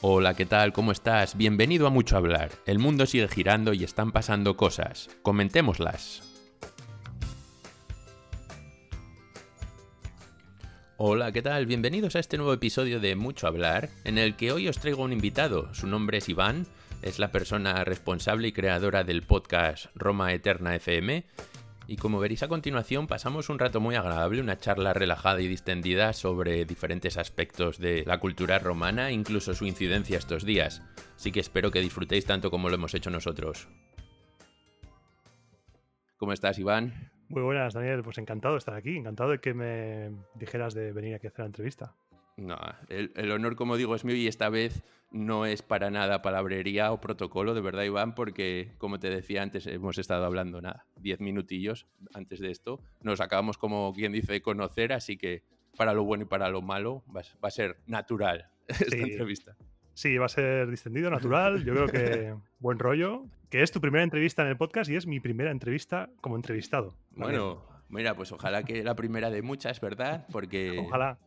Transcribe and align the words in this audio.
Hola, 0.00 0.34
¿qué 0.34 0.46
tal? 0.46 0.72
¿Cómo 0.72 0.92
estás? 0.92 1.36
Bienvenido 1.36 1.84
a 1.88 1.90
Mucho 1.90 2.16
Hablar. 2.16 2.52
El 2.66 2.78
mundo 2.78 3.04
sigue 3.04 3.26
girando 3.26 3.72
y 3.72 3.82
están 3.82 4.12
pasando 4.12 4.56
cosas. 4.56 5.10
Comentémoslas. 5.22 6.22
Hola, 10.98 11.32
¿qué 11.32 11.42
tal? 11.42 11.66
Bienvenidos 11.66 12.14
a 12.14 12.20
este 12.20 12.36
nuevo 12.36 12.52
episodio 12.52 13.00
de 13.00 13.16
Mucho 13.16 13.48
Hablar, 13.48 13.88
en 14.04 14.18
el 14.18 14.36
que 14.36 14.52
hoy 14.52 14.68
os 14.68 14.78
traigo 14.78 15.02
un 15.02 15.12
invitado. 15.12 15.74
Su 15.74 15.88
nombre 15.88 16.18
es 16.18 16.28
Iván, 16.28 16.68
es 17.02 17.18
la 17.18 17.32
persona 17.32 17.82
responsable 17.82 18.46
y 18.46 18.52
creadora 18.52 19.02
del 19.02 19.22
podcast 19.22 19.86
Roma 19.96 20.32
Eterna 20.32 20.76
FM 20.76 21.24
y 21.88 21.96
como 21.96 22.20
veréis 22.20 22.42
a 22.42 22.48
continuación, 22.48 23.06
pasamos 23.06 23.48
un 23.48 23.58
rato 23.58 23.80
muy 23.80 23.94
agradable, 23.94 24.42
una 24.42 24.58
charla 24.58 24.92
relajada 24.92 25.40
y 25.40 25.48
distendida 25.48 26.12
sobre 26.12 26.66
diferentes 26.66 27.16
aspectos 27.16 27.78
de 27.78 28.04
la 28.04 28.20
cultura 28.20 28.58
romana, 28.58 29.10
incluso 29.10 29.54
su 29.54 29.64
incidencia 29.64 30.18
estos 30.18 30.44
días. 30.44 30.82
Así 31.16 31.32
que 31.32 31.40
espero 31.40 31.70
que 31.70 31.80
disfrutéis 31.80 32.26
tanto 32.26 32.50
como 32.50 32.68
lo 32.68 32.74
hemos 32.74 32.92
hecho 32.92 33.08
nosotros. 33.08 33.70
¿Cómo 36.18 36.34
estás, 36.34 36.58
Iván? 36.58 37.10
Muy 37.30 37.40
buenas, 37.40 37.72
Daniel. 37.72 38.02
Pues 38.02 38.18
encantado 38.18 38.52
de 38.52 38.58
estar 38.58 38.74
aquí, 38.74 38.94
encantado 38.94 39.30
de 39.30 39.38
que 39.38 39.54
me 39.54 40.10
dijeras 40.34 40.74
de 40.74 40.92
venir 40.92 41.14
aquí 41.14 41.26
a 41.26 41.30
hacer 41.30 41.44
la 41.44 41.46
entrevista. 41.46 41.94
No, 42.38 42.56
el, 42.88 43.32
honor, 43.32 43.56
como 43.56 43.76
digo, 43.76 43.96
es 43.96 44.04
mío 44.04 44.14
y 44.14 44.28
esta 44.28 44.48
vez 44.48 44.84
no 45.10 45.44
es 45.44 45.62
para 45.62 45.90
nada 45.90 46.22
palabrería 46.22 46.92
o 46.92 47.00
protocolo, 47.00 47.52
de 47.52 47.60
verdad, 47.60 47.82
Iván, 47.82 48.14
porque, 48.14 48.74
como 48.78 49.00
te 49.00 49.10
decía 49.10 49.42
antes, 49.42 49.66
hemos 49.66 49.98
estado 49.98 50.24
hablando 50.24 50.60
nada, 50.60 50.86
diez 51.00 51.18
minutillos 51.18 51.88
antes 52.14 52.38
de 52.38 52.52
esto. 52.52 52.80
Nos 53.02 53.20
acabamos, 53.20 53.58
como 53.58 53.92
quien 53.92 54.12
dice, 54.12 54.40
conocer, 54.40 54.92
así 54.92 55.16
que 55.16 55.42
para 55.76 55.92
lo 55.94 56.04
bueno 56.04 56.22
y 56.22 56.26
para 56.26 56.48
lo 56.48 56.62
malo 56.62 57.02
va, 57.14 57.22
a 57.42 57.50
ser 57.50 57.78
natural 57.86 58.48
esta 58.68 58.96
entrevista. 58.96 59.56
Sí, 59.94 60.16
va 60.16 60.26
a 60.26 60.28
ser 60.28 60.70
distendido, 60.70 61.10
natural. 61.10 61.64
Yo 61.64 61.74
creo 61.74 61.86
que 61.88 62.36
buen 62.60 62.78
rollo. 62.78 63.24
Que 63.50 63.62
es 63.62 63.72
tu 63.72 63.80
primera 63.80 64.04
entrevista 64.04 64.42
en 64.42 64.48
el 64.48 64.56
podcast 64.56 64.88
y 64.88 64.94
es 64.94 65.08
mi 65.08 65.18
primera 65.18 65.50
entrevista 65.50 66.08
como 66.20 66.36
entrevistado. 66.36 66.94
Bueno, 67.10 67.64
mira, 67.88 68.14
pues 68.14 68.30
ojalá 68.30 68.62
que 68.62 68.84
la 68.84 68.94
primera 68.94 69.28
de 69.28 69.42
muchas, 69.42 69.80
¿verdad? 69.80 70.24
Porque. 70.30 70.78
Ojalá. 70.78 71.18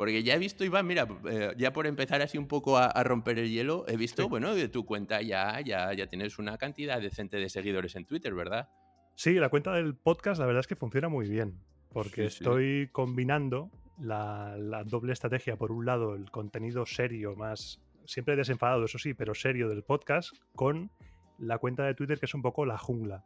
Porque 0.00 0.22
ya 0.22 0.34
he 0.34 0.38
visto, 0.38 0.64
Iván, 0.64 0.86
mira, 0.86 1.06
eh, 1.28 1.52
ya 1.58 1.74
por 1.74 1.86
empezar 1.86 2.22
así 2.22 2.38
un 2.38 2.48
poco 2.48 2.78
a, 2.78 2.90
romper 3.04 3.38
el 3.38 3.50
hielo, 3.50 3.84
he 3.86 3.98
visto, 3.98 4.30
bueno, 4.30 4.54
de 4.54 4.66
tu 4.66 4.86
cuenta 4.86 5.20
ya, 5.20 5.60
ya, 5.60 5.92
ya 5.92 6.06
tienes 6.06 6.38
una 6.38 6.56
cantidad 6.56 6.98
decente 7.02 7.36
de 7.36 7.50
seguidores 7.50 7.96
en 7.96 8.06
Twitter, 8.06 8.32
¿verdad? 8.32 8.70
Sí, 9.14 9.34
la 9.34 9.50
cuenta 9.50 9.74
del 9.74 9.94
podcast 9.94 10.40
la 10.40 10.46
verdad 10.46 10.60
es 10.60 10.66
que 10.66 10.74
funciona 10.74 11.10
muy 11.10 11.28
bien, 11.28 11.60
porque 11.92 12.24
estoy 12.24 12.88
combinando 12.92 13.70
la, 14.00 14.56
doble 14.86 15.12
estrategia, 15.12 15.56
por 15.56 15.70
un 15.70 15.84
lado, 15.84 16.14
el 16.14 16.30
contenido 16.30 16.86
serio, 16.86 17.36
más 17.36 17.78
siempre 18.06 18.36
desenfadado, 18.36 18.86
eso 18.86 18.98
sí, 18.98 19.12
pero 19.12 19.34
serio 19.34 19.68
del 19.68 19.82
podcast, 19.82 20.32
con 20.54 20.90
la 21.38 21.58
cuenta 21.58 21.84
de 21.84 21.92
Twitter 21.92 22.18
que 22.18 22.24
es 22.24 22.32
un 22.32 22.40
poco 22.40 22.64
la 22.64 22.78
jungla. 22.78 23.22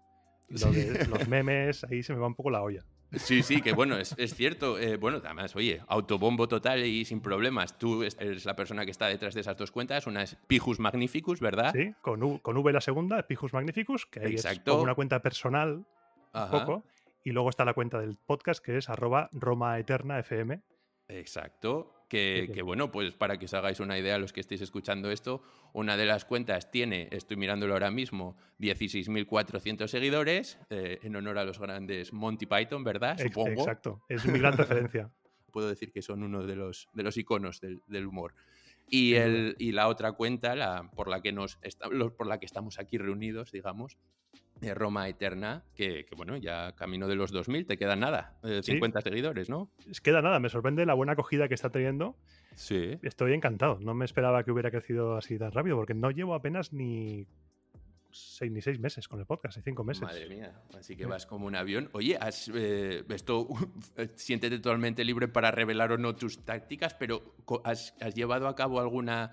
los 0.48 0.64
memes, 1.28 1.84
ahí 1.84 2.02
se 2.02 2.12
me 2.14 2.18
va 2.18 2.26
un 2.26 2.34
poco 2.34 2.50
la 2.50 2.64
olla. 2.64 2.84
Sí, 3.16 3.42
sí, 3.42 3.60
que 3.60 3.72
bueno, 3.72 3.96
es, 3.96 4.14
cierto. 4.34 4.78
Eh, 4.78 4.96
bueno, 4.96 5.20
además, 5.24 5.54
oye, 5.56 5.80
autobombo 5.88 6.48
total 6.48 6.84
y 6.84 7.04
sin 7.04 7.20
problemas. 7.20 7.78
Tú 7.78 8.02
eres 8.02 8.44
la 8.44 8.56
persona 8.56 8.84
que 8.84 8.90
está 8.90 9.06
detrás 9.06 9.34
de 9.34 9.40
esas 9.40 9.56
dos 9.56 9.70
cuentas. 9.70 10.06
Una 10.06 10.22
es 10.22 10.36
Pijus 10.46 10.80
Magnificus, 10.80 11.40
¿verdad? 11.40 11.72
Sí, 11.72 11.92
con, 12.00 12.22
U, 12.22 12.40
con 12.40 12.56
V 12.56 12.72
la 12.72 12.80
segunda, 12.80 13.22
Pijus 13.26 13.52
Magnificus, 13.52 14.06
que 14.06 14.24
es 14.24 14.60
como 14.64 14.82
una 14.82 14.94
cuenta 14.94 15.20
personal, 15.20 15.86
un 16.32 16.50
poco. 16.50 16.84
Y 17.22 17.30
luego 17.30 17.48
está 17.48 17.64
la 17.64 17.72
cuenta 17.72 18.00
del 18.00 18.16
podcast, 18.16 18.62
que 18.62 18.76
es 18.76 18.90
arroba 18.90 19.30
Roma 19.32 19.78
Eterna 19.78 20.18
FM. 20.18 20.60
Exacto. 21.08 21.93
Que, 22.08 22.62
bueno, 22.62 22.92
pues 22.92 23.14
para 23.14 23.38
que 23.38 23.46
os 23.46 23.54
hagáis 23.54 23.80
una 23.80 23.98
idea, 23.98 24.18
los 24.18 24.32
que 24.32 24.40
estéis 24.40 24.60
escuchando 24.60 25.10
esto, 25.10 25.42
una 25.72 25.96
de 25.96 26.06
las 26.06 26.24
cuentas 26.24 26.70
tiene, 26.70 27.08
estoy 27.10 27.36
mirándolo 27.36 27.72
ahora 27.72 27.90
mismo, 27.90 28.36
16.400 28.60 29.88
seguidores, 29.88 30.58
eh, 30.70 31.00
en 31.02 31.16
honor 31.16 31.38
a 31.38 31.44
los 31.44 31.58
grandes 31.58 32.12
Monty 32.12 32.46
Python, 32.46 32.84
¿verdad? 32.84 33.18
Supongo. 33.18 33.62
Exacto, 33.62 34.02
es 34.08 34.24
mi 34.26 34.38
gran 34.38 34.56
referencia. 34.56 35.10
Puedo 35.52 35.68
decir 35.68 35.92
que 35.92 36.02
son 36.02 36.22
uno 36.22 36.44
de 36.44 36.54
los, 36.54 36.88
de 36.92 37.02
los 37.02 37.16
iconos 37.16 37.60
del, 37.60 37.82
del 37.88 38.06
humor. 38.06 38.34
Y, 38.88 39.14
el, 39.14 39.56
y, 39.58 39.72
la 39.72 39.88
otra 39.88 40.12
cuenta, 40.12 40.54
la, 40.54 40.90
por, 40.94 41.08
la 41.08 41.22
que 41.22 41.32
nos 41.32 41.58
por 42.16 42.26
la 42.26 42.38
que 42.38 42.46
estamos 42.46 42.78
aquí 42.78 42.98
reunidos, 42.98 43.50
digamos, 43.50 43.96
Roma 44.74 45.08
Eterna, 45.08 45.64
que, 45.74 46.06
bueno, 46.16 46.36
ya 46.36 46.72
camino 46.72 47.06
de 47.08 47.16
los 47.16 47.32
2000, 47.32 47.66
te 47.66 47.76
quedan 47.76 48.00
nada, 48.00 48.34
50 48.62 48.98
eh, 48.98 49.02
seguidores, 49.02 49.50
¿no? 49.50 49.70
Es 49.90 50.00
queda 50.00 50.22
nada, 50.22 50.38
me 50.40 50.48
sorprende 50.48 50.86
la 50.86 50.94
buena 50.94 51.12
acogida 51.12 51.48
que 51.48 51.54
está 51.54 51.70
teniendo. 51.70 52.16
Sí. 52.54 52.98
Estoy 53.02 53.34
encantado, 53.34 53.78
no 53.80 53.94
me 53.94 54.04
esperaba 54.04 54.44
que 54.44 54.52
hubiera 54.52 54.70
crecido 54.70 55.16
así 55.16 55.38
tan 55.38 55.52
rápido, 55.52 55.76
porque 55.76 55.94
no 55.94 56.10
llevo 56.10 56.34
apenas 56.34 56.72
ni 56.72 57.26
seis, 58.14 58.50
ni 58.50 58.60
seis 58.60 58.78
meses 58.78 59.08
con 59.08 59.18
el 59.20 59.26
podcast, 59.26 59.56
hay 59.56 59.62
cinco 59.62 59.84
meses. 59.84 60.02
Madre 60.02 60.28
mía, 60.28 60.52
así 60.78 60.96
que 60.96 61.06
vas 61.06 61.26
como 61.26 61.46
un 61.46 61.56
avión. 61.56 61.88
Oye, 61.92 62.16
has, 62.20 62.50
eh, 62.54 63.04
esto, 63.08 63.48
siéntete 64.14 64.58
totalmente 64.58 65.04
libre 65.04 65.28
para 65.28 65.50
revelar 65.50 65.92
o 65.92 65.98
no 65.98 66.14
tus 66.14 66.44
tácticas, 66.44 66.94
pero 66.94 67.34
¿has, 67.64 67.94
llevado 68.14 68.48
a 68.48 68.54
cabo 68.54 68.80
alguna 68.80 69.32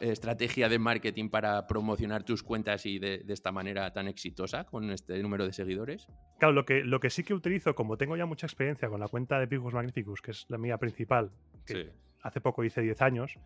estrategia 0.00 0.68
de 0.68 0.78
marketing 0.78 1.30
para 1.30 1.66
promocionar 1.66 2.22
tus 2.22 2.42
cuentas 2.42 2.84
y 2.86 2.98
de, 2.98 3.24
esta 3.28 3.50
manera 3.50 3.92
tan 3.92 4.08
exitosa 4.08 4.64
con 4.64 4.90
este 4.90 5.20
número 5.22 5.46
de 5.46 5.52
seguidores? 5.52 6.06
Claro, 6.38 6.52
lo 6.54 6.64
que, 6.64 6.84
lo 6.84 7.00
que 7.00 7.10
sí 7.10 7.24
que 7.24 7.34
utilizo, 7.34 7.74
como 7.74 7.96
tengo 7.96 8.16
ya 8.16 8.26
mucha 8.26 8.46
experiencia 8.46 8.88
con 8.88 9.00
la 9.00 9.08
cuenta 9.08 9.38
de 9.38 9.48
Picos 9.48 9.74
Magnificus, 9.74 10.20
que 10.20 10.30
es 10.32 10.46
la 10.48 10.58
mía 10.58 10.78
principal, 10.78 11.32
que 11.66 11.92
hace 12.22 12.40
poco 12.40 12.64
hice 12.64 12.82
10 12.82 13.02
años, 13.02 13.38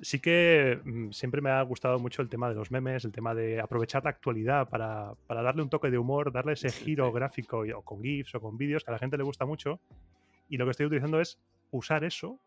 Sí 0.00 0.20
que 0.20 0.80
mm, 0.84 1.10
siempre 1.10 1.40
me 1.40 1.50
ha 1.50 1.62
gustado 1.62 1.98
mucho 1.98 2.22
el 2.22 2.28
tema 2.28 2.48
de 2.48 2.54
los 2.54 2.70
memes, 2.70 3.04
el 3.04 3.12
tema 3.12 3.34
de 3.34 3.60
aprovechar 3.60 4.02
la 4.02 4.10
actualidad 4.10 4.68
para, 4.68 5.14
darle 5.28 5.62
un 5.62 5.68
toque 5.68 5.90
de 5.90 5.98
humor, 5.98 6.32
darle 6.32 6.54
ese 6.54 6.70
giro 6.70 7.12
gráfico 7.12 7.64
o 7.74 7.82
con 7.82 8.02
GIFs 8.02 8.34
o 8.34 8.40
con 8.40 8.56
vídeos 8.56 8.82
que 8.82 8.90
a 8.90 8.92
la 8.92 8.98
gente 8.98 9.16
le 9.16 9.22
gusta 9.22 9.46
mucho. 9.46 9.80
Y 10.48 10.56
lo 10.56 10.64
que 10.64 10.72
estoy 10.72 10.86
utilizando 10.86 11.20
es 11.20 11.38
usar 11.70 12.02
eso, 12.04 12.40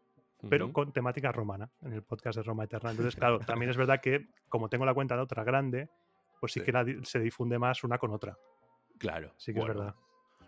pero 0.50 0.72
con 0.73 0.91
temática 0.91 1.31
romana, 1.31 1.69
en 1.81 1.94
el 1.94 2.03
podcast 2.03 2.38
de 2.38 2.44
Roma 2.44 2.66
Eterna. 2.66 2.91
Entonces, 2.91 3.16
claro, 3.19 3.39
también 3.39 3.72
es 3.72 3.78
verdad 3.78 4.01
que 4.01 4.28
como 4.50 4.68
tengo 4.68 4.85
la 4.85 4.94
cuenta 4.94 5.16
de 5.16 5.22
otra 5.22 5.44
grande, 5.44 5.89
pues 6.41 6.51
sí, 6.51 6.62
que 6.62 7.00
se 7.03 7.19
difunde 7.19 7.57
más 7.57 7.84
una 7.84 7.97
con 7.97 8.12
otra. 8.12 8.38
Claro. 8.97 9.31
Sí 9.38 9.53
que 9.53 9.59
es 9.59 9.68
verdad. 9.68 9.95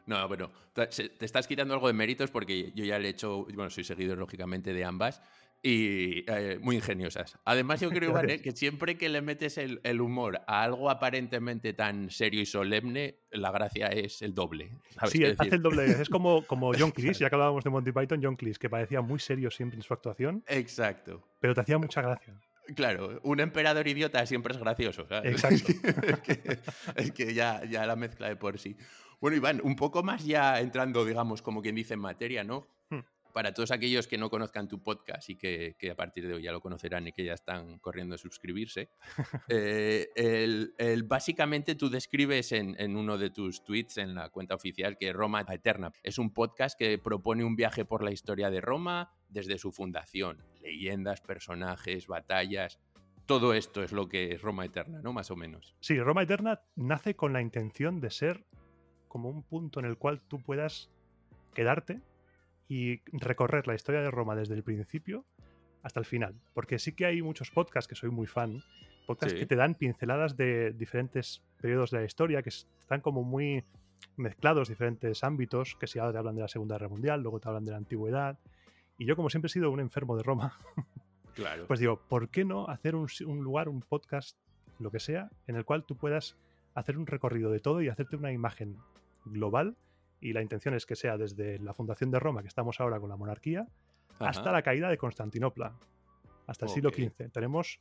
No, 0.06 0.28
pero 0.28 0.52
te 0.74 1.26
estás 1.26 1.48
quitando 1.48 1.76
algo 1.76 1.88
de 1.88 1.94
méritos 1.94 2.32
porque 2.32 2.72
yo 2.74 2.84
ya 2.84 2.98
le 2.98 3.08
he 3.08 3.12
hecho, 3.12 3.46
bueno, 3.46 3.70
soy 3.70 3.84
seguidor 3.84 4.18
lógicamente 4.18 4.74
de 4.74 4.84
ambas 4.84 5.22
y 5.62 6.24
eh, 6.28 6.58
muy 6.62 6.78
ingeniosas. 6.78 7.38
Además, 7.44 7.82
yo 7.82 7.90
creo, 7.90 8.14
que 8.44 8.52
siempre 8.54 8.98
que 8.98 9.10
le 9.10 9.22
metes 9.22 9.58
el, 9.58 10.02
humor 10.02 10.42
a 10.48 10.64
algo 10.64 10.90
aparentemente 10.90 11.74
tan 11.74 12.10
serio 12.10 12.42
y 12.42 12.46
solemne, 12.46 13.18
la 13.32 13.52
gracia 13.52 13.88
es 13.88 14.22
el 14.22 14.34
doble. 14.34 14.72
Sí, 15.08 15.24
hace 15.26 15.56
el 15.56 15.62
doble. 15.62 15.86
Es 15.86 16.10
como, 16.10 16.46
como 16.46 16.72
John 16.78 16.92
Cleese, 16.92 17.20
ya 17.22 17.30
que 17.30 17.36
hablábamos 17.36 17.64
de 17.64 17.70
Monty 17.70 17.92
Python, 17.92 18.22
John 18.24 18.36
Cleese, 18.36 18.60
que 18.60 18.70
parecía 18.70 19.02
muy 19.02 19.20
serio 19.20 19.52
siempre 19.52 19.78
en 19.78 19.84
su 19.84 19.94
actuación. 19.94 20.44
Exacto. 20.48 21.28
Pero 21.40 21.54
te 21.54 21.62
hacía 21.62 21.78
mucha 21.78 22.02
gracia. 22.02 22.40
Claro, 22.76 23.20
un 23.24 23.40
emperador 23.40 23.88
idiota 23.88 24.26
siempre 24.26 24.54
es 24.54 24.60
gracioso. 24.60 25.08
Exacto. 25.24 25.74
es 26.96 27.12
que, 27.12 27.34
ya, 27.34 27.66
ya 27.66 27.86
la 27.86 27.96
mezcla 27.96 28.28
de 28.28 28.36
por 28.36 28.60
sí. 28.60 28.78
Bueno, 29.20 29.36
Iván, 29.36 29.60
un 29.64 29.76
poco 29.76 30.04
más 30.04 30.24
ya 30.24 30.60
entrando, 30.60 31.04
digamos, 31.04 31.42
como 31.42 31.62
quien 31.62 31.76
dice 31.76 31.96
en 31.96 32.00
materia, 32.00 32.44
¿no? 32.44 32.68
Para 33.34 33.54
todos 33.54 33.72
aquellos 33.72 34.08
que 34.08 34.18
no 34.18 34.30
conozcan 34.30 34.68
tu 34.68 34.82
podcast 34.82 35.30
y 35.30 35.36
que, 35.36 35.76
a 35.92 35.96
partir 35.96 36.28
de 36.28 36.34
hoy 36.34 36.44
ya 36.44 36.52
lo 36.52 36.62
conocerán 36.62 37.08
y 37.08 37.12
que 37.12 37.24
ya 37.24 37.34
están 37.34 37.80
corriendo 37.80 38.16
a 38.16 38.18
suscribirse, 38.18 38.90
eh, 39.50 40.10
el, 40.16 41.04
básicamente 41.04 41.76
tú 41.76 41.90
describes 41.90 42.52
en, 42.52 42.96
uno 42.96 43.18
de 43.18 43.30
tus 43.30 43.64
tweets 43.64 43.98
en 43.98 44.16
la 44.16 44.30
cuenta 44.30 44.56
oficial 44.56 44.98
que 44.98 45.14
Roma 45.14 45.46
Eterna 45.48 45.92
es 46.04 46.18
un 46.18 46.34
podcast 46.34 46.78
que 46.78 46.98
propone 46.98 47.44
un 47.44 47.56
viaje 47.56 47.86
por 47.86 48.04
la 48.04 48.12
historia 48.12 48.50
de 48.50 48.62
Roma 48.62 49.14
desde 49.30 49.58
su 49.58 49.72
fundación, 49.72 50.44
leyendas, 50.62 51.22
personajes, 51.22 52.08
batallas. 52.08 52.80
Todo 53.26 53.54
esto 53.54 53.84
es 53.84 53.92
lo 53.92 54.10
que 54.10 54.34
es 54.34 54.42
Roma 54.42 54.66
Eterna, 54.66 55.02
¿no? 55.04 55.14
Más 55.14 55.30
o 55.30 55.36
menos. 55.36 55.76
Sí, 55.82 56.00
Roma 56.00 56.24
Eterna 56.24 56.62
nace 56.76 57.16
con 57.16 57.32
la 57.32 57.42
intención 57.42 58.02
de 58.02 58.10
ser 58.10 58.46
como 59.08 59.30
un 59.30 59.44
punto 59.44 59.80
en 59.80 59.86
el 59.86 59.98
cual 59.98 60.22
tú 60.22 60.42
puedas 60.42 60.90
quedarte 61.54 62.02
y 62.70 63.02
recorrer 63.12 63.68
la 63.68 63.74
historia 63.74 64.00
de 64.00 64.12
Roma 64.12 64.36
desde 64.36 64.54
el 64.54 64.64
principio 64.64 65.26
hasta 65.82 66.00
el 66.00 66.06
final. 66.06 66.36
Porque 66.54 66.78
sí 66.78 66.94
que 66.94 67.08
hay 67.08 67.22
muchos 67.22 67.50
podcasts 67.50 67.88
que 67.88 67.96
soy 67.96 68.12
muy 68.12 68.28
fan, 68.28 68.62
podcasts 69.08 69.38
que 69.38 69.48
te 69.48 69.56
dan 69.56 69.74
pinceladas 69.74 70.38
de 70.38 70.72
diferentes 70.72 71.42
periodos 71.60 71.90
de 71.90 71.98
la 71.98 72.06
historia, 72.06 72.44
que 72.44 72.50
están 72.50 73.02
como 73.02 73.24
muy 73.24 73.66
mezclados, 74.18 74.70
diferentes 74.70 75.24
ámbitos, 75.24 75.76
que 75.76 75.88
si 75.88 75.98
ahora 75.98 76.12
te 76.12 76.20
hablan 76.20 76.36
de 76.36 76.42
la 76.44 76.48
Segunda 76.48 76.76
Guerra 76.76 76.90
Mundial, 76.90 77.22
luego 77.22 77.40
te 77.40 77.50
hablan 77.50 77.66
de 77.66 77.72
la 77.72 77.78
Antigüedad. 77.78 78.38
Y 79.00 79.06
yo, 79.06 79.16
como 79.16 79.30
siempre 79.30 79.48
he 79.48 79.52
sido 79.52 79.72
un 79.72 79.80
enfermo 79.80 80.16
de 80.16 80.24
Roma, 80.24 80.60
claro. 81.34 81.66
pues 81.66 81.80
digo, 81.80 82.00
¿por 82.08 82.30
qué 82.30 82.46
no 82.46 82.68
hacer 82.68 82.96
un, 82.96 83.08
un 83.26 83.44
lugar, 83.44 83.68
un 83.68 83.82
podcast, 83.82 84.38
lo 84.78 84.92
que 84.92 85.00
sea, 85.00 85.32
en 85.48 85.56
el 85.56 85.66
cual 85.66 85.86
tú 85.86 85.96
puedas 85.96 86.38
hacer 86.76 87.00
un 87.00 87.08
recorrido 87.08 87.50
de 87.50 87.60
todo 87.60 87.82
y 87.82 87.90
hacerte 87.90 88.16
una 88.16 88.32
imagen 88.32 88.78
global 89.26 89.76
y 90.22 90.34
la 90.34 90.42
intención 90.42 90.74
es 90.74 90.86
que 90.86 90.96
sea 90.96 91.18
desde 91.18 91.60
la 91.60 91.74
fundación 91.74 92.12
de 92.12 92.20
Roma, 92.20 92.42
que 92.42 92.48
estamos 92.48 92.80
ahora 92.80 93.00
con 93.00 93.10
la 93.10 93.16
monarquía, 93.16 93.68
hasta 94.20 94.52
la 94.52 94.62
caída 94.62 94.90
de 94.90 94.98
Constantinopla. 94.98 95.78
hasta 96.48 96.66
el 96.66 96.72
siglo 96.72 96.90
XV. 96.90 97.32
Tenemos 97.32 97.80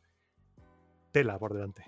tela 1.11 1.38
por 1.38 1.55
delante. 1.55 1.85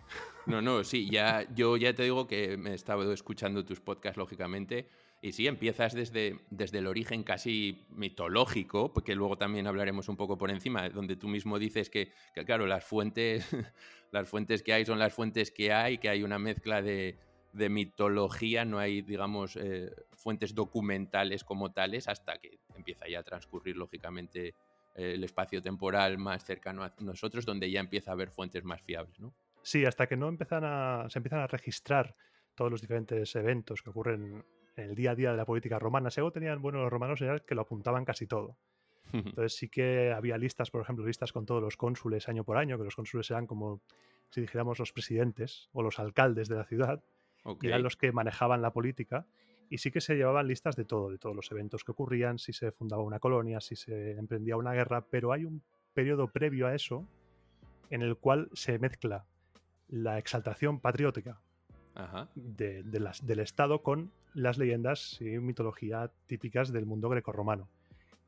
No, 0.47 0.63
no, 0.63 0.83
sí, 0.83 1.09
ya, 1.11 1.47
yo 1.55 1.77
ya 1.77 1.95
te 1.95 2.05
digo 2.05 2.27
que 2.27 2.57
me 2.57 2.71
he 2.71 2.75
estado 2.75 3.13
escuchando 3.13 3.65
tus 3.65 3.81
podcasts, 3.81 4.17
lógicamente, 4.17 4.89
y 5.23 5.33
sí, 5.33 5.47
empiezas 5.47 5.93
desde, 5.93 6.41
desde 6.49 6.79
el 6.79 6.87
origen 6.87 7.23
casi 7.23 7.87
mitológico, 7.91 8.93
porque 8.93 9.15
luego 9.15 9.37
también 9.37 9.67
hablaremos 9.67 10.09
un 10.09 10.17
poco 10.17 10.39
por 10.39 10.51
encima, 10.51 10.89
donde 10.89 11.17
tú 11.17 11.29
mismo 11.29 11.59
dices 11.59 11.91
que, 11.91 12.13
claro, 12.47 12.67
las 12.67 12.85
fuentes, 12.85 13.47
las 14.13 14.29
fuentes 14.29 14.63
que 14.63 14.73
hay 14.73 14.87
son 14.87 14.99
las 14.99 15.13
fuentes 15.13 15.51
que 15.51 15.73
hay, 15.73 15.99
que 15.99 16.09
hay 16.09 16.23
una 16.23 16.39
mezcla 16.39 16.81
de, 16.81 17.19
mitología, 17.53 18.65
no 18.65 18.79
hay, 18.79 19.03
digamos, 19.03 19.57
eh, 19.57 19.91
fuentes 20.17 20.55
documentales 20.55 21.45
como 21.45 21.73
tales, 21.73 22.09
hasta 22.09 22.39
que 22.39 22.59
empieza 22.75 23.09
ya 23.09 23.21
a 23.21 23.23
transcurrir, 23.23 23.77
lógicamente, 23.77 24.55
el 24.95 25.23
espacio 25.25 25.63
temporal 25.63 26.19
más 26.19 26.45
cercano 26.45 26.83
a 26.83 26.93
nosotros, 26.99 27.47
donde 27.47 27.71
ya 27.71 27.81
empieza 27.81 28.11
a 28.11 28.15
haber 28.15 28.31
fuentes 28.31 28.65
más 28.65 28.83
fiables, 28.83 29.19
¿no? 29.21 29.33
Sí, 29.63 29.85
hasta 29.85 30.07
que 30.07 30.17
no 30.17 30.29
empiezan 30.29 30.65
a, 30.65 31.07
se 31.09 31.19
empiezan 31.19 31.41
a 31.41 31.47
registrar 31.47 32.17
todos 32.55 32.71
los 32.71 32.81
diferentes 32.81 33.35
eventos 33.37 33.83
que 33.83 33.91
ocurren 33.91 34.45
en 34.77 34.85
el 34.91 34.95
día 34.95 35.13
a 35.13 35.15
día 35.15 35.31
de 35.31 35.37
la 35.37 35.45
política 35.45 35.79
romana. 35.79 36.11
Si 36.11 36.21
algo 36.21 36.33
tenían 36.33 36.63
bueno 36.63 36.81
los 36.81 36.91
romanos 36.91 37.21
era 37.21 37.41
que 37.41 37.55
lo 37.55 37.63
apuntaban 37.63 38.05
casi 38.05 38.27
todo. 38.27 38.57
Entonces 39.13 39.55
sí 39.55 39.69
que 39.69 40.13
había 40.13 40.39
listas, 40.39 40.71
por 40.71 40.83
ejemplo, 40.83 41.07
listas 41.07 41.33
con 41.33 41.47
todos 41.47 41.63
los 41.63 41.77
cónsules 41.77 42.29
año 42.29 42.45
por 42.45 42.57
año, 42.57 42.79
que 42.79 42.85
los 42.85 42.97
cónsules 42.97 43.31
eran 43.31 43.47
como, 43.47 43.83
si 44.31 44.41
dijéramos, 44.41 44.79
los 44.79 44.93
presidentes 44.93 45.69
o 45.73 45.83
los 45.83 45.99
alcaldes 45.99 46.49
de 46.49 46.57
la 46.57 46.65
ciudad, 46.65 47.03
y 47.61 47.67
eran 47.67 47.83
los 47.83 47.97
que 47.97 48.13
manejaban 48.13 48.63
la 48.63 48.73
política 48.73 49.27
y 49.69 49.79
sí 49.79 49.91
que 49.91 50.01
se 50.01 50.17
llevaban 50.17 50.49
listas 50.49 50.77
de 50.77 50.85
todo, 50.85 51.11
de 51.11 51.19
todos 51.19 51.37
los 51.37 51.51
eventos 51.53 51.85
que 51.85 51.93
ocurrían, 51.93 52.39
si 52.39 52.53
se 52.53 52.73
fundaba 52.73 53.03
una 53.03 53.21
colonia, 53.21 53.61
si 53.61 53.77
se 53.77 54.13
emprendía 54.13 54.57
una 54.57 54.73
guerra, 54.73 55.07
pero 55.09 55.33
hay 55.33 55.45
un 55.45 55.63
periodo 55.95 56.29
previo 56.29 56.67
a 56.67 56.75
eso 56.75 57.07
en 57.89 58.03
el 58.03 58.17
cual 58.17 58.49
se 58.53 58.79
mezcla 58.79 59.27
la 59.89 60.19
exaltación 60.19 60.81
patriótica 60.81 61.41
De, 62.35 62.83
del 62.83 63.41
Estado 63.41 63.83
con 63.83 64.13
las 64.35 64.59
leyendas 64.59 65.21
y 65.21 65.39
mitología 65.39 66.11
típicas 66.27 66.73
del 66.73 66.87
mundo 66.87 67.09
grecorromano. 67.09 67.69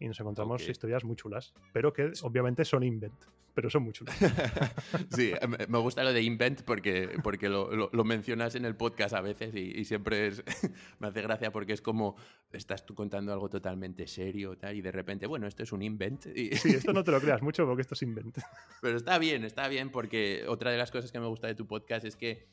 Y 0.03 0.09
nos 0.09 0.19
encontramos 0.21 0.69
historias 0.69 1.05
muy 1.05 1.17
chulas, 1.17 1.55
pero 1.73 1.93
que 1.93 2.13
obviamente 2.23 2.65
son 2.65 2.83
invent 2.83 3.15
pero 3.55 3.71
son 3.71 3.83
muchos. 3.83 4.09
sí, 5.11 5.33
me 5.69 5.79
gusta 5.79 6.03
lo 6.05 6.13
de 6.13 6.23
invent 6.23 6.63
porque, 6.63 7.19
porque 7.23 7.49
lo, 7.49 7.91
mencionas 8.05 8.55
en 8.55 8.65
el 8.65 8.77
podcast 8.77 9.15
a 9.15 9.21
veces 9.21 9.55
y, 9.55 9.85
siempre 9.85 10.29
es, 10.29 10.43
me 10.99 11.09
hace 11.09 11.23
gracia 11.23 11.53
porque 11.53 11.73
es 11.73 11.83
como 11.83 12.17
estás 12.53 12.87
tú 12.87 12.95
contando 12.95 13.33
algo 13.33 13.49
totalmente 13.49 14.07
serio 14.07 14.57
tal, 14.57 14.75
y 14.77 14.81
de 14.81 14.93
repente, 14.93 15.27
bueno, 15.27 15.47
esto 15.47 15.63
es 15.63 15.73
un 15.73 15.83
invent. 15.83 16.27
Y... 16.35 16.57
Sí, 16.57 16.71
esto 16.71 16.93
no 16.93 17.05
te 17.05 17.11
lo 17.11 17.21
creas 17.21 17.43
mucho 17.43 17.67
porque 17.67 17.83
esto 17.83 17.95
es 17.95 18.03
invent. 18.03 18.39
Pero 18.81 18.97
está 18.97 19.19
bien, 19.19 19.45
está 19.45 19.69
bien 19.69 19.91
porque 19.91 20.45
otra 20.49 20.71
de 20.71 20.79
las 20.79 20.91
cosas 20.91 21.13
que 21.13 21.21
me 21.21 21.27
gusta 21.27 21.47
de 21.47 21.55
tu 21.55 21.67
podcast 21.67 22.05
es 22.05 22.17
que 22.17 22.49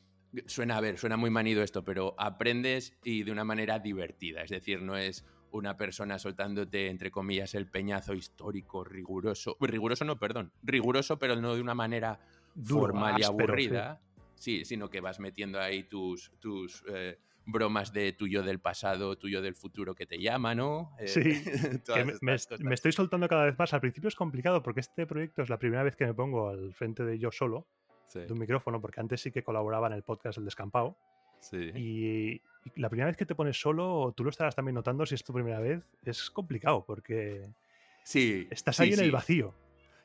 suena 0.45 0.77
a 0.77 0.81
ver, 0.81 0.97
suena 0.97 1.17
muy 1.17 1.29
manido 1.29 1.63
esto, 1.63 1.83
pero 1.83 2.15
aprendes 2.17 2.97
y 3.03 3.23
de 3.23 3.31
una 3.31 3.43
manera 3.43 3.79
divertida, 3.79 4.43
es 4.43 4.51
decir, 4.51 4.81
no 4.81 4.95
es 4.95 5.25
una 5.51 5.77
persona 5.77 6.19
soltándote, 6.19 6.89
entre 6.89 7.11
comillas, 7.11 7.55
el 7.55 7.67
peñazo 7.67 8.13
histórico 8.13 8.83
riguroso. 8.83 9.57
Riguroso 9.59 10.05
no, 10.05 10.17
perdón. 10.19 10.51
Riguroso, 10.63 11.17
pero 11.19 11.35
no 11.35 11.55
de 11.55 11.61
una 11.61 11.75
manera 11.75 12.19
formal 12.63 13.19
y 13.19 13.23
aburrida. 13.23 14.01
Sí. 14.35 14.63
sino 14.63 14.89
que 14.89 15.01
vas 15.01 15.19
metiendo 15.19 15.59
ahí 15.59 15.83
tus, 15.83 16.31
tus 16.39 16.83
eh, 16.87 17.19
bromas 17.45 17.91
de 17.91 18.13
tuyo 18.13 18.43
del 18.43 18.59
pasado, 18.59 19.17
tuyo 19.17 19.41
del 19.41 19.55
futuro 19.55 19.95
que 19.95 20.05
te 20.05 20.19
llama, 20.19 20.55
¿no? 20.55 20.95
Eh, 20.99 21.07
sí. 21.07 21.21
me, 22.21 22.73
estoy 22.73 22.91
soltando 22.91 23.27
cada 23.27 23.45
vez 23.45 23.57
más. 23.57 23.73
Al 23.73 23.81
principio 23.81 24.07
es 24.07 24.15
complicado 24.15 24.63
porque 24.63 24.79
este 24.79 25.05
proyecto 25.05 25.41
es 25.41 25.49
la 25.49 25.59
primera 25.59 25.83
vez 25.83 25.95
que 25.95 26.05
me 26.05 26.13
pongo 26.13 26.49
al 26.49 26.73
frente 26.73 27.03
de 27.03 27.19
yo 27.19 27.31
solo, 27.31 27.67
de 28.13 28.31
un 28.31 28.39
micrófono, 28.39 28.81
porque 28.81 29.01
antes 29.01 29.21
sí 29.21 29.31
que 29.31 29.43
colaboraba 29.43 29.87
en 29.87 29.93
el 29.93 30.03
podcast 30.03 30.37
El 30.37 30.45
Descampado. 30.45 30.97
Sí. 31.39 31.71
Y, 31.75 32.41
la 32.75 32.89
primera 32.89 33.07
vez 33.07 33.17
que 33.17 33.25
te 33.25 33.35
pones 33.35 33.59
solo, 33.59 34.13
tú 34.15 34.23
lo 34.23 34.29
estarás 34.29 34.55
también 34.55 34.75
notando 34.75 35.05
si 35.05 35.15
es 35.15 35.23
tu 35.23 35.33
primera 35.33 35.59
vez, 35.59 35.81
es 36.05 36.29
complicado 36.29 36.85
porque 36.85 37.49
sí, 38.03 38.47
estás 38.51 38.79
ahí 38.79 38.93
en 38.93 38.99
el 38.99 39.11
vacío. 39.11 39.53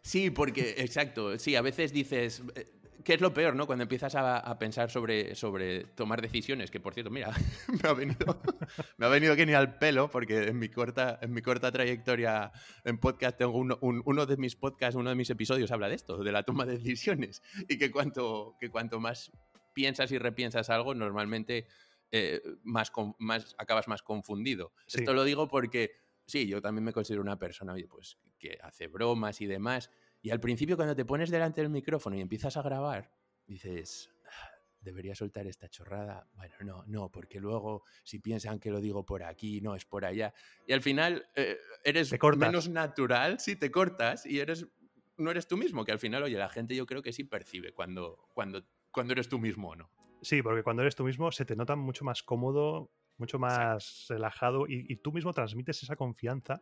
Sí, 0.03 0.31
porque, 0.31 0.75
exacto, 0.79 1.39
sí, 1.39 1.57
a 1.57 1.63
veces 1.63 1.93
dices, 1.93 2.43
eh, 2.55 2.67
¿qué 3.05 3.15
es 3.15 3.21
lo 3.21 3.33
peor, 3.33 3.55
no? 3.55 3.67
Cuando 3.67 3.83
empiezas 3.83 4.15
a, 4.17 4.59
pensar 4.59 4.91
sobre, 4.91 5.35
sobre 5.35 5.85
tomar 5.85 6.21
decisiones, 6.21 6.71
que 6.71 6.81
por 6.81 6.95
cierto, 6.95 7.11
mira, 7.11 7.31
me 7.83 7.89
ha 7.89 7.93
venido, 7.93 8.43
me 8.99 9.07
ha 9.07 9.09
venido 9.09 9.37
que 9.37 9.47
ni 9.47 9.55
al 9.55 9.79
pelo, 9.79 10.11
porque 10.11 10.49
en 10.49 10.59
mi 10.59 10.69
corta, 10.69 11.19
en 11.23 11.33
mi 11.33 11.43
corta 11.43 11.71
trayectoria 11.71 12.53
en 12.85 12.99
podcast 12.99 13.39
tengo 13.39 13.57
uno, 13.57 13.79
uno 13.81 14.27
de 14.27 14.37
mis 14.37 14.57
podcasts, 14.57 14.97
uno 14.97 15.11
de 15.11 15.17
mis 15.17 15.31
episodios 15.31 15.71
habla 15.71 15.89
de 15.89 15.95
esto, 15.95 16.23
de 16.23 16.33
la 16.33 16.43
toma 16.43 16.67
de 16.67 16.79
decisiones, 16.79 17.43
y 17.69 17.79
que 17.79 17.91
cuanto, 17.91 18.57
que 18.59 18.71
cuanto 18.71 19.01
más 19.01 19.33
piensas 19.75 20.13
y 20.13 20.19
repiensas 20.19 20.71
algo, 20.71 20.95
normalmente 20.95 21.67
eh, 22.17 22.41
más, 22.63 22.93
más, 23.19 23.57
acabas 23.59 23.89
más 23.89 24.05
confundido. 24.05 24.73
Esto 24.87 25.13
lo 25.15 25.25
digo 25.25 25.49
porque, 25.49 25.97
sí, 26.25 26.47
yo 26.47 26.63
también 26.63 26.85
me 26.85 26.93
considero 26.93 27.21
una 27.21 27.41
persona, 27.41 27.75
pues, 27.89 28.19
que 28.39 28.57
hace 28.63 28.87
bromas 28.87 29.41
y 29.41 29.47
demás. 29.47 29.91
Y 30.23 30.31
al 30.31 30.39
principio 30.39 30.77
cuando 30.77 30.95
te 30.95 31.05
pones 31.05 31.29
delante 31.29 31.61
del 31.61 31.71
micrófono 31.71 32.15
y 32.15 32.21
empiezas 32.21 32.57
a 32.57 32.63
grabar, 32.63 33.11
dices, 33.49 34.13
ah, 34.27 34.49
debería 34.81 35.17
soltar 35.17 35.49
esta 35.49 35.69
chorrada. 35.69 36.29
Bueno, 36.35 36.55
no, 36.61 36.85
no, 36.87 37.11
porque 37.11 37.41
luego 37.41 37.83
si 38.05 38.21
piensan 38.21 38.61
que 38.61 38.71
lo 38.71 38.81
digo 38.81 39.05
por 39.05 39.25
aquí, 39.25 39.61
no, 39.61 39.75
es 39.75 39.85
por 39.85 40.05
allá. 40.05 40.33
Y 40.69 40.73
al 40.73 40.83
final 40.83 41.29
eh, 41.35 41.59
eres 41.83 42.15
menos 42.37 42.69
natural, 42.69 43.41
sí, 43.41 43.57
te 43.57 43.73
cortas 43.73 44.25
y 44.25 44.39
eres 44.39 44.69
no 45.17 45.33
eres 45.33 45.49
tú 45.49 45.57
mismo, 45.57 45.85
que 45.85 45.91
al 45.91 45.99
final, 45.99 46.23
oye, 46.23 46.37
la 46.37 46.49
gente 46.49 46.77
yo 46.77 46.87
creo 46.87 47.03
que 47.03 47.13
sí 47.13 47.25
percibe 47.25 47.73
cuando, 47.73 48.29
cuando, 48.35 48.65
cuando 48.91 49.13
eres 49.13 49.29
tú 49.29 49.39
mismo 49.39 49.71
o 49.71 49.77
no. 49.77 49.91
Sí, 50.25 50.43
porque 50.43 50.63
cuando 50.63 50.83
eres 50.83 50.97
tú 50.97 51.05
mismo 51.05 51.31
se 51.31 51.45
te 51.45 51.55
nota 51.55 51.77
mucho 51.77 52.05
más 52.05 52.23
cómodo, 52.23 52.91
mucho 53.19 53.39
más 53.39 54.07
relajado 54.09 54.65
y, 54.67 54.97
tú 54.97 55.13
mismo 55.13 55.33
transmites 55.33 55.83
esa 55.83 55.97
confianza 55.97 56.61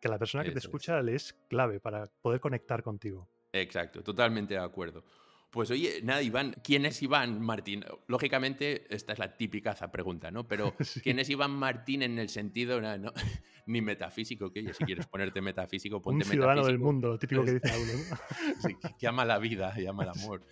que 0.00 0.08
la 0.08 0.18
persona 0.18 0.42
que 0.42 0.50
te 0.50 0.58
escucha 0.58 1.00
le 1.02 1.14
es 1.14 1.34
clave 1.48 1.80
para 1.80 2.06
poder 2.22 2.40
conectar 2.40 2.82
contigo. 2.82 3.28
Exacto, 3.52 4.02
totalmente 4.02 4.54
de 4.54 4.60
acuerdo. 4.60 5.04
Pues 5.50 5.70
oye, 5.70 6.00
nada, 6.02 6.20
Iván, 6.20 6.56
¿quién 6.64 6.84
es 6.84 7.00
Iván 7.00 7.40
Martín? 7.40 7.84
Lógicamente, 8.08 8.92
esta 8.92 9.12
es 9.12 9.20
la 9.20 9.36
típica 9.36 9.72
pregunta, 9.92 10.32
¿no? 10.32 10.48
Pero 10.48 10.74
¿quién 11.04 11.20
es 11.20 11.30
Iván 11.30 11.52
Martín 11.52 12.02
en 12.02 12.18
el 12.18 12.28
sentido, 12.28 12.80
no, 12.80 13.12
ni 13.66 13.80
metafísico, 13.80 14.52
que 14.52 14.60
oye, 14.60 14.74
si 14.74 14.84
quieres 14.84 15.06
ponerte 15.06 15.40
metafísico, 15.40 16.02
ponte 16.02 16.24
Un 16.24 16.30
ciudadano 16.30 16.66
del 16.66 16.80
mundo, 16.80 17.08
lo 17.10 17.18
típico 17.18 17.44
que 17.44 17.52
dice 17.52 17.72
uno, 17.80 17.92
¿no? 17.92 18.16
sí, 18.66 18.76
que 18.98 19.06
ama 19.06 19.24
la 19.24 19.38
vida 19.38 19.72
y 19.76 19.86
ama 19.86 20.02
el 20.02 20.10
amor. 20.10 20.42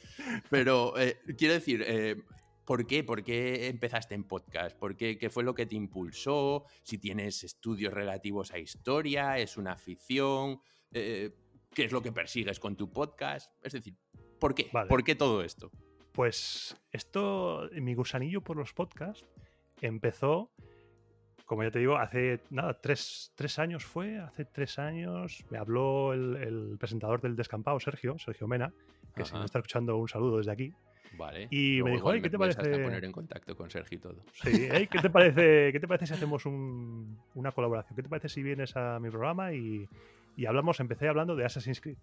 Pero 0.48 0.96
eh, 0.96 1.18
quiero 1.36 1.54
decir, 1.54 1.82
eh, 1.84 2.22
¿Por 2.64 2.86
qué? 2.86 3.02
¿Por 3.02 3.24
qué 3.24 3.68
empezaste 3.68 4.14
en 4.14 4.24
podcast? 4.24 4.76
¿Por 4.76 4.96
qué? 4.96 5.18
¿Qué 5.18 5.30
fue 5.30 5.42
lo 5.42 5.54
que 5.54 5.66
te 5.66 5.74
impulsó? 5.74 6.64
Si 6.82 6.98
tienes 6.98 7.42
estudios 7.42 7.92
relativos 7.92 8.52
a 8.52 8.58
historia, 8.58 9.38
es 9.38 9.56
una 9.56 9.72
afición, 9.72 10.60
eh, 10.92 11.30
¿qué 11.74 11.84
es 11.84 11.92
lo 11.92 12.02
que 12.02 12.12
persigues 12.12 12.60
con 12.60 12.76
tu 12.76 12.92
podcast? 12.92 13.52
Es 13.62 13.72
decir, 13.72 13.94
¿por 14.38 14.54
qué? 14.54 14.70
¿Por 14.88 15.02
qué 15.02 15.14
todo 15.14 15.42
esto? 15.42 15.70
Pues 16.12 16.76
esto, 16.92 17.68
mi 17.72 17.94
gusanillo 17.94 18.42
por 18.42 18.56
los 18.56 18.72
podcasts 18.74 19.26
empezó, 19.80 20.50
como 21.46 21.64
ya 21.64 21.70
te 21.70 21.80
digo, 21.80 21.96
hace 21.96 22.40
nada, 22.50 22.80
tres, 22.80 23.32
años 23.58 23.84
fue, 23.84 24.18
hace 24.18 24.44
tres 24.44 24.78
años 24.78 25.44
me 25.50 25.58
habló 25.58 26.12
el, 26.12 26.76
presentador 26.78 27.20
del 27.20 27.34
descampado, 27.34 27.80
Sergio, 27.80 28.18
Sergio 28.18 28.46
Mena, 28.46 28.72
que 29.14 29.24
si 29.24 29.34
me 29.34 29.44
está 29.44 29.58
escuchando 29.58 29.96
un 29.96 30.08
saludo 30.08 30.38
desde 30.38 30.52
aquí. 30.52 30.74
Vale. 31.16 31.48
Y 31.50 31.82
me 31.82 31.92
dijo, 31.92 32.10
¿qué 32.12 32.30
te 32.30 32.38
parece? 32.38 32.78
poner 32.78 33.04
en 33.04 33.12
contacto 33.12 33.56
con 33.56 33.70
Sergio 33.70 33.98
y 33.98 34.00
todo. 34.00 34.24
Sí, 34.32 34.68
¿qué 34.90 34.98
te 35.00 35.10
parece, 35.10 35.72
¿qué 35.72 35.80
te 35.80 35.88
parece 35.88 36.06
si 36.06 36.14
hacemos 36.14 36.46
una 36.46 37.52
colaboración? 37.52 37.96
¿Qué 37.96 38.02
te 38.02 38.08
parece 38.08 38.28
si 38.28 38.42
vienes 38.42 38.76
a 38.76 38.98
mi 38.98 39.10
programa 39.10 39.52
y, 39.52 39.88
hablamos? 40.46 40.80
Empecé 40.80 41.08
hablando 41.08 41.36
de 41.36 41.44
Assassin's 41.44 41.80
Creed. 41.80 41.98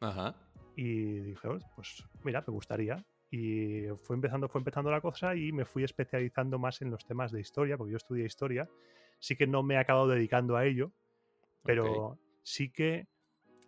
Ajá. 0.00 0.34
Y 0.76 1.20
dije, 1.20 1.48
pues 1.74 2.04
mira, 2.22 2.42
me 2.46 2.52
gustaría. 2.52 3.04
Y 3.30 3.86
fue 4.02 4.16
empezando, 4.16 4.48
fue 4.48 4.60
empezando 4.60 4.90
la 4.90 5.00
cosa 5.00 5.34
y 5.34 5.50
me 5.52 5.64
fui 5.64 5.82
especializando 5.82 6.58
más 6.58 6.82
en 6.82 6.90
los 6.90 7.04
temas 7.04 7.32
de 7.32 7.40
historia, 7.40 7.76
porque 7.76 7.92
yo 7.92 7.96
estudié 7.96 8.24
historia. 8.24 8.68
Sí 9.18 9.36
que 9.36 9.46
no 9.46 9.62
me 9.62 9.74
he 9.74 9.78
acabado 9.78 10.08
dedicando 10.08 10.56
a 10.56 10.66
ello, 10.66 10.92
pero 11.62 12.18
sí 12.42 12.70
que 12.70 13.08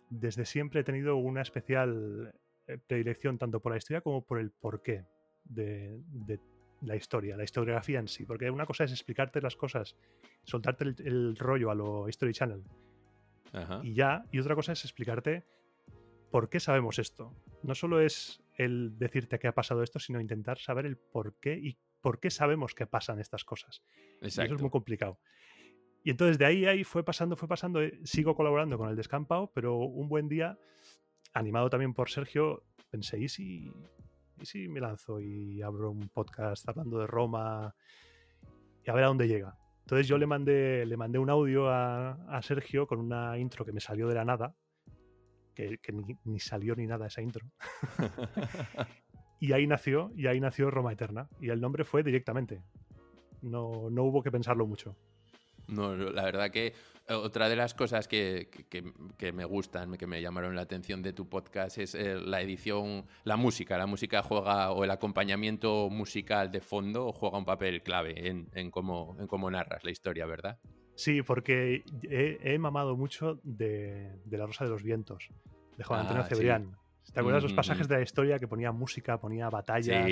desde 0.09 0.45
siempre 0.45 0.81
he 0.81 0.83
tenido 0.83 1.17
una 1.17 1.41
especial 1.41 2.33
predilección 2.87 3.37
tanto 3.37 3.59
por 3.59 3.71
la 3.71 3.77
historia 3.77 4.01
como 4.01 4.25
por 4.25 4.39
el 4.39 4.51
porqué 4.51 5.05
de, 5.43 5.99
la 6.81 6.95
historia, 6.95 7.37
la 7.37 7.43
historiografía 7.43 7.99
en 7.99 8.07
sí. 8.07 8.25
Porque 8.25 8.49
una 8.49 8.65
cosa 8.65 8.83
es 8.83 8.91
explicarte 8.91 9.41
las 9.41 9.55
cosas, 9.55 9.95
soltarte 10.43 10.83
el, 10.83 11.35
rollo 11.37 11.71
a 11.71 11.75
lo 11.75 12.07
History 12.07 12.33
Channel 12.33 12.63
y 13.83 13.93
ya, 13.93 14.25
y 14.31 14.39
otra 14.39 14.55
cosa 14.55 14.73
es 14.73 14.83
explicarte 14.83 15.45
por 16.31 16.49
qué 16.49 16.59
sabemos 16.59 16.99
esto. 16.99 17.33
No 17.63 17.75
solo 17.75 18.01
es 18.01 18.43
el 18.57 18.97
decirte 18.97 19.39
que 19.39 19.47
ha 19.47 19.55
pasado 19.55 19.83
esto, 19.83 19.99
sino 19.99 20.19
intentar 20.19 20.59
saber 20.59 20.85
el 20.85 20.97
por 20.97 21.35
qué 21.39 21.57
y 21.57 21.77
por 22.01 22.19
qué 22.19 22.29
sabemos 22.29 22.75
que 22.75 22.85
pasan 22.85 23.19
estas 23.19 23.43
cosas. 23.43 23.81
eso 24.21 24.41
es 24.43 24.61
muy 24.61 24.69
complicado. 24.69 25.19
Y 26.03 26.11
entonces 26.11 26.37
de 26.37 26.45
ahí, 26.45 26.65
ahí 26.65 26.83
fue 26.83 27.03
pasando, 27.03 27.35
fue 27.35 27.47
pasando. 27.47 27.81
Eh, 27.81 27.99
sigo 28.03 28.35
colaborando 28.35 28.77
con 28.77 28.89
el 28.89 28.95
descampado, 28.95 29.51
pero 29.53 29.77
un 29.77 30.07
buen 30.07 30.29
día 30.29 30.57
animado 31.33 31.69
también 31.69 31.93
por 31.93 32.09
Sergio, 32.09 32.63
pensé, 32.89 33.19
¿y 33.19 33.29
si, 33.29 33.71
¿y 34.39 34.45
si 34.45 34.67
me 34.67 34.79
lanzo 34.79 35.19
y 35.19 35.61
abro 35.61 35.91
un 35.91 36.09
podcast 36.09 36.67
hablando 36.69 36.99
de 36.99 37.07
Roma 37.07 37.75
y 38.83 38.89
a 38.89 38.93
ver 38.93 39.03
a 39.03 39.07
dónde 39.07 39.27
llega? 39.27 39.57
Entonces 39.87 40.05
yo 40.07 40.17
le 40.17 40.27
mandé, 40.27 40.85
le 40.85 40.97
mandé 40.97 41.17
un 41.17 41.29
audio 41.29 41.69
a, 41.69 42.41
Sergio 42.41 42.87
con 42.87 42.99
una 42.99 43.37
intro 43.37 43.63
que 43.63 43.71
me 43.71 43.79
salió 43.79 44.09
de 44.09 44.15
la 44.15 44.25
nada, 44.25 44.53
que, 45.55 45.79
ni, 46.25 46.39
salió 46.41 46.75
ni 46.75 46.85
nada 46.85 47.07
esa 47.07 47.21
intro. 47.21 47.47
y 49.39 49.53
ahí 49.53 49.65
nació, 49.65 50.11
y 50.13 50.27
ahí 50.27 50.41
nació 50.41 50.69
Roma 50.69 50.91
Eterna. 50.91 51.29
Y 51.39 51.51
el 51.51 51.61
nombre 51.61 51.85
fue 51.85 52.03
directamente. 52.03 52.61
No, 53.41 53.89
no 53.89 54.03
hubo 54.03 54.21
que 54.21 54.29
pensarlo 54.29 54.67
mucho. 54.67 54.97
No, 55.67 55.95
la 55.95 56.23
verdad 56.23 56.49
que 56.49 56.73
eh, 57.07 57.13
otra 57.13 57.47
de 57.49 57.55
las 57.55 57.73
cosas 57.73 58.07
que, 58.07 58.49
me 59.33 59.45
gustan, 59.45 59.97
que 59.97 60.07
me 60.07 60.21
llamaron 60.21 60.55
la 60.55 60.61
atención 60.61 61.01
de 61.01 61.13
tu 61.13 61.29
podcast 61.29 61.77
es 61.77 61.95
eh, 61.95 62.15
la 62.15 62.41
edición, 62.41 63.05
la 63.23 63.37
música. 63.37 63.77
La 63.77 63.87
música 63.87 64.21
juega, 64.21 64.71
o 64.71 64.83
el 64.83 64.91
acompañamiento 64.91 65.89
musical 65.89 66.51
de 66.51 66.61
fondo, 66.61 67.11
juega 67.11 67.37
un 67.37 67.45
papel 67.45 67.81
clave 67.81 68.27
en, 68.27 68.71
cómo, 68.71 69.15
en 69.19 69.27
cómo 69.27 69.49
narras 69.49 69.83
la 69.83 69.91
historia, 69.91 70.25
¿verdad? 70.25 70.59
Sí, 70.95 71.21
porque 71.21 71.83
he, 72.09 72.57
mamado 72.57 72.97
mucho 72.97 73.39
de, 73.43 74.19
La 74.29 74.45
Rosa 74.45 74.65
de 74.65 74.71
los 74.71 74.83
Vientos, 74.83 75.29
de 75.77 75.83
Juan 75.83 76.01
Antonio 76.01 76.23
ah, 76.23 76.27
Cebrián. 76.27 76.75
¿Te 77.13 77.19
acuerdas 77.19 77.43
los 77.43 77.53
pasajes 77.53 77.87
de 77.87 77.95
la 77.95 78.01
historia 78.01 78.39
que 78.39 78.47
ponía 78.47 78.71
música, 78.71 79.19
ponía 79.19 79.49
batalla, 79.49 80.07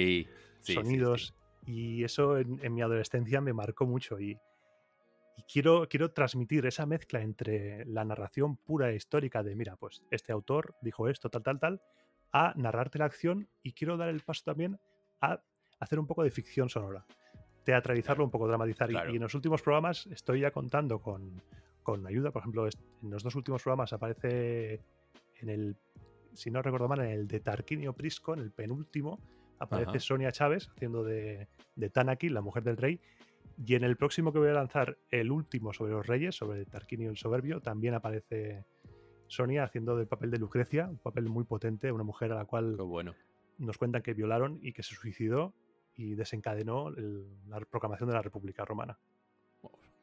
sonidos? 0.62 1.36
Y 1.66 2.04
eso 2.04 2.38
en, 2.38 2.74
mi 2.74 2.82
adolescencia 2.82 3.42
me 3.42 3.52
marcó 3.52 3.86
mucho. 3.86 4.20
Y, 4.20 4.38
y 5.38 5.44
quiero, 5.44 5.88
quiero 5.89 6.12
transmitir 6.12 6.65
esa 6.65 6.86
mezcla 6.86 7.22
entre 7.22 7.86
la 7.86 8.06
narración 8.06 8.58
pura 8.58 8.89
e 8.92 8.96
histórica 8.96 9.44
de, 9.44 9.56
mira, 9.56 9.75
pues 9.75 10.04
este 10.12 10.32
autor 10.32 10.75
dijo 10.82 11.10
esto, 11.10 11.30
tal, 11.30 11.44
tal, 11.44 11.60
tal, 11.60 11.82
a 12.32 12.54
narrarte 12.56 13.00
la 13.00 13.06
acción 13.06 13.48
y 13.63 13.74
quiero 13.74 13.98
dar 13.98 14.10
el 14.10 14.22
paso 14.22 14.44
también 14.46 14.80
a 15.22 15.42
hacer 15.80 16.00
un 16.00 16.08
poco 16.08 16.24
de 16.24 16.32
ficción 16.32 16.70
sonora, 16.70 17.06
teatralizarlo 17.63 18.24
un 18.24 18.32
poco, 18.32 18.48
dramatizar. 18.48 18.92
Y, 18.92 18.96
en 18.96 19.22
los 19.22 19.34
últimos 19.36 19.62
programas 19.62 20.08
estoy 20.08 20.42
ya 20.42 20.51
contando 20.51 21.00
con, 21.00 21.42
con 21.84 22.06
ayuda, 22.08 22.32
por 22.32 22.42
ejemplo, 22.42 22.68
en 22.68 23.10
los 23.10 23.24
dos 23.24 23.36
últimos 23.36 23.63
programas 23.63 23.94
aparece 23.94 24.82
en 25.39 25.50
el, 25.50 25.75
si 26.34 26.51
no 26.51 26.62
recuerdo 26.62 26.88
mal, 26.88 27.01
en 27.01 27.12
el 27.12 27.27
de 27.27 27.39
Tarquinio 27.39 27.94
Prisco, 27.94 28.34
en 28.34 28.39
el 28.39 28.51
penúltimo, 28.51 29.20
aparece 29.60 30.00
Sonia 30.00 30.32
Chávez 30.32 30.70
haciendo 30.75 31.04
de, 31.04 31.48
de 31.75 31.89
Tanaki, 31.89 32.30
la 32.30 32.42
mujer 32.42 32.63
del 32.63 32.77
rey, 32.77 33.00
y 33.58 33.76
en 33.76 33.84
el 33.84 33.96
próximo 33.96 34.34
que 34.34 34.40
voy 34.40 34.50
a 34.50 34.54
lanzar, 34.54 34.98
el 35.12 35.32
último 35.32 35.74
sobre 35.74 35.94
los 35.94 36.06
reyes, 36.06 36.36
sobre 36.36 36.66
Tarquinio 36.66 37.10
el 37.10 37.18
Soberbio, 37.18 37.62
también 37.62 37.94
aparece 37.94 38.66
Sonia 39.28 39.64
haciendo 39.64 39.96
del 39.96 40.08
papel 40.08 40.32
de 40.32 40.40
Lucrecia, 40.40 40.88
un 40.88 40.98
papel 40.98 41.30
muy 41.30 41.46
potente, 41.46 41.92
una 41.92 42.04
mujer 42.04 42.32
a 42.32 42.36
la 42.36 42.46
cual 42.46 42.78
nos 43.58 43.78
cuentan 43.78 44.02
que 44.02 44.14
violaron 44.14 44.60
y 44.62 44.74
que 44.74 44.84
se 44.84 44.96
suicidó 44.96 45.54
y 45.96 46.16
desencadenó 46.16 46.92
la 47.48 47.60
proclamación 47.62 48.10
de 48.10 48.16
la 48.16 48.22
República 48.22 48.66
Romana. 48.66 49.00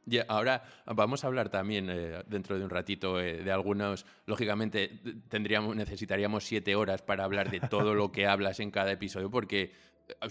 Y 0.05 0.19
ahora 0.27 0.65
vamos 0.87 1.23
a 1.23 1.29
hablar 1.29 1.49
también 1.49 1.89
eh, 1.89 2.25
dentro 2.27 2.59
de 2.59 2.65
un 2.65 2.71
ratito 2.71 3.21
eh, 3.21 3.45
de 3.45 3.53
algunos. 3.53 4.05
Lógicamente 4.27 5.01
tendríamos, 5.29 5.77
necesitaríamos 5.77 6.45
siete 6.45 6.75
horas 6.75 7.03
para 7.03 7.23
hablar 7.23 7.51
de 7.51 7.61
todo 7.61 7.95
lo 7.95 8.11
que 8.11 8.27
hablas 8.27 8.59
en 8.59 8.73
cada 8.73 8.91
episodio, 8.91 9.31
porque 9.31 9.73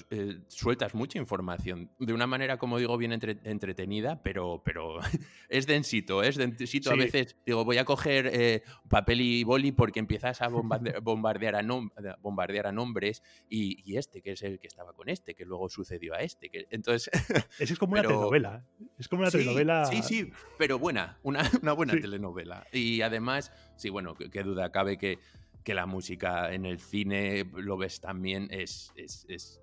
eh, 0.09 0.39
sueltas 0.47 0.93
mucha 0.93 1.17
información 1.17 1.91
de 1.99 2.13
una 2.13 2.27
manera, 2.27 2.57
como 2.57 2.77
digo, 2.77 2.97
bien 2.97 3.11
entretenida, 3.11 4.21
pero, 4.23 4.61
pero 4.63 4.99
es 5.49 5.67
densito, 5.67 6.23
es 6.23 6.35
densito. 6.35 6.91
A 6.91 6.95
veces 6.95 7.35
digo, 7.45 7.65
voy 7.65 7.77
a 7.77 7.85
coger 7.85 8.29
eh, 8.31 8.63
papel 8.89 9.21
y 9.21 9.43
boli 9.43 9.71
porque 9.71 9.99
empiezas 9.99 10.41
a 10.41 10.47
bombardear, 11.01 11.55
a, 11.55 12.17
bombardear 12.21 12.67
a 12.67 12.71
nombres 12.71 13.23
y, 13.49 13.97
este, 13.97 14.21
que 14.21 14.31
es 14.31 14.41
el 14.43 14.59
que 14.59 14.67
estaba 14.67 14.93
con 14.93 15.09
este, 15.09 15.35
que 15.35 15.45
luego 15.45 15.69
sucedió 15.69 16.13
a 16.13 16.19
este. 16.19 16.49
Que, 16.49 16.67
entonces, 16.69 17.09
es 17.59 17.77
como 17.77 17.93
una 17.93 18.01
telenovela. 18.01 18.65
Es 18.97 19.07
como 19.07 19.23
una 19.23 19.31
telenovela. 19.31 19.85
Sí, 19.85 20.01
sí, 20.03 20.31
pero 20.57 20.79
buena, 20.79 21.19
una, 21.23 21.49
una 21.61 21.73
buena 21.73 21.93
telenovela. 21.93 22.65
Y 22.71 23.01
además, 23.01 23.51
sí, 23.75 23.89
bueno, 23.89 24.15
qué 24.15 24.43
duda 24.43 24.71
cabe 24.71 24.97
que 24.97 25.19
que 25.63 25.73
la 25.73 25.85
música 25.85 26.51
en 26.53 26.65
el 26.65 26.79
cine, 26.79 27.45
lo 27.53 27.77
ves 27.77 28.01
también, 28.01 28.47
es, 28.51 28.91
es, 28.95 29.25
es 29.29 29.60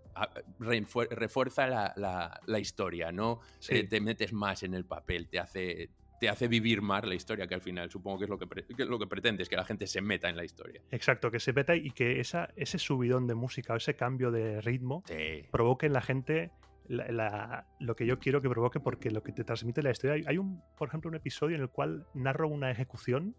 refuerza 0.58 1.66
la, 1.66 2.40
la, 2.46 2.58
historia, 2.58 3.12
¿no? 3.12 3.40
Eh, 3.68 3.84
te 3.84 4.00
metes 4.00 4.32
más 4.32 4.62
en 4.62 4.74
el 4.74 4.84
papel, 4.84 5.28
te 5.28 5.38
hace, 5.38 5.90
te 6.20 6.28
hace 6.28 6.48
vivir 6.48 6.82
más 6.82 7.04
la 7.04 7.14
historia, 7.14 7.46
que 7.46 7.54
al 7.54 7.60
final 7.60 7.90
supongo 7.90 8.18
que 8.18 8.24
es 8.24 8.30
lo 8.30 8.38
que, 8.38 8.46
que 8.76 8.84
lo 8.84 8.98
que 8.98 9.06
pretendes, 9.06 9.48
que 9.48 9.56
la 9.56 9.64
gente 9.64 9.86
se 9.86 10.00
meta 10.00 10.28
en 10.28 10.36
la 10.36 10.44
historia. 10.44 10.80
Exacto, 10.90 11.30
que 11.30 11.40
se 11.40 11.52
meta 11.52 11.76
y 11.76 11.90
que 11.90 12.20
esa, 12.20 12.50
ese 12.56 12.78
subidón 12.78 13.26
de 13.26 13.34
música 13.34 13.74
o 13.74 13.76
ese 13.76 13.94
cambio 13.94 14.30
de 14.30 14.60
ritmo 14.60 15.02
provoque 15.50 15.86
en 15.86 15.92
la 15.92 16.02
gente 16.02 16.50
lo 16.88 17.96
que 17.96 18.06
yo 18.06 18.18
quiero 18.18 18.40
que 18.40 18.48
provoque, 18.48 18.80
porque 18.80 19.10
lo 19.10 19.22
que 19.22 19.32
te 19.32 19.44
transmite 19.44 19.82
la 19.82 19.90
historia. 19.90 20.24
Hay 20.26 20.38
un, 20.38 20.62
por 20.76 20.88
ejemplo, 20.88 21.10
un 21.10 21.16
episodio 21.16 21.56
en 21.56 21.62
el 21.62 21.68
cual 21.68 22.06
narro 22.14 22.48
una 22.48 22.70
ejecución. 22.70 23.36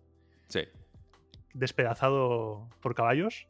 Sí 0.48 0.62
despedazado 1.54 2.70
por 2.82 2.96
caballos. 2.96 3.48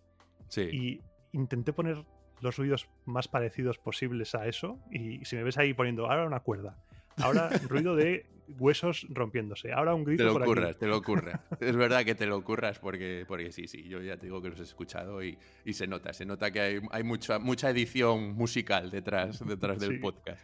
Y 0.58 1.02
intenté 1.32 1.74
poner 1.74 2.04
los 2.42 2.58
ruidos 2.58 2.88
más 3.06 3.28
parecidos 3.28 3.78
posibles 3.78 4.36
a 4.36 4.48
eso. 4.48 4.80
Y 4.92 5.24
si 5.26 5.36
me 5.36 5.44
ves 5.44 5.58
ahí 5.58 5.74
poniendo 5.74 6.10
ahora 6.10 6.26
una 6.26 6.40
cuerda, 6.42 6.78
ahora 7.18 7.50
ruido 7.68 7.96
de 7.96 8.26
huesos 8.58 9.06
rompiéndose, 9.10 9.72
ahora 9.72 9.94
un 9.94 10.04
grito. 10.04 10.24
Te 10.24 10.30
lo 10.30 10.44
ocurras, 10.44 10.78
te 10.78 10.88
lo 10.88 10.98
ocurras. 10.98 11.42
es 11.60 11.76
verdad 11.76 12.04
que 12.04 12.16
te 12.16 12.26
lo 12.26 12.38
ocurras 12.38 12.80
porque, 12.80 13.26
porque 13.28 13.52
sí, 13.52 13.68
sí, 13.68 13.84
yo 13.88 14.02
ya 14.02 14.18
te 14.18 14.26
digo 14.26 14.42
que 14.42 14.50
los 14.50 14.60
he 14.60 14.64
escuchado 14.64 15.24
y, 15.24 15.38
se 15.72 15.88
nota, 15.88 16.14
se 16.14 16.26
nota 16.26 16.52
que 16.52 16.60
hay, 16.60 16.82
hay 16.92 17.04
mucha, 17.04 17.40
mucha 17.40 17.70
edición 17.70 18.34
musical 18.34 18.90
detrás, 18.90 19.46
detrás 19.46 19.80
del 19.80 20.00
podcast. 20.00 20.42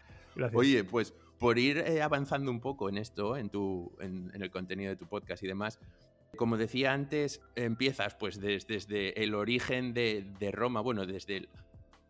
Oye, 0.54 0.84
pues 0.84 1.14
por 1.40 1.58
ir 1.58 1.78
eh, 1.80 2.02
avanzando 2.02 2.52
un 2.52 2.60
poco 2.60 2.90
en 2.90 2.98
esto, 2.98 3.38
en, 3.38 3.50
tu, 3.50 3.92
en, 4.00 4.32
el 4.34 4.52
contenido 4.52 4.90
de 4.90 4.96
tu 4.96 5.08
podcast 5.08 5.44
y 5.44 5.48
demás, 5.48 5.80
como 6.38 6.58
decía 6.58 6.94
antes, 6.94 7.42
empiezas 7.56 8.16
pues 8.16 8.40
desde, 8.40 9.24
el 9.24 9.36
origen 9.36 9.94
de, 9.94 10.50
Roma, 10.52 10.82
bueno, 10.82 11.06
desde 11.06 11.38
el, 11.38 11.50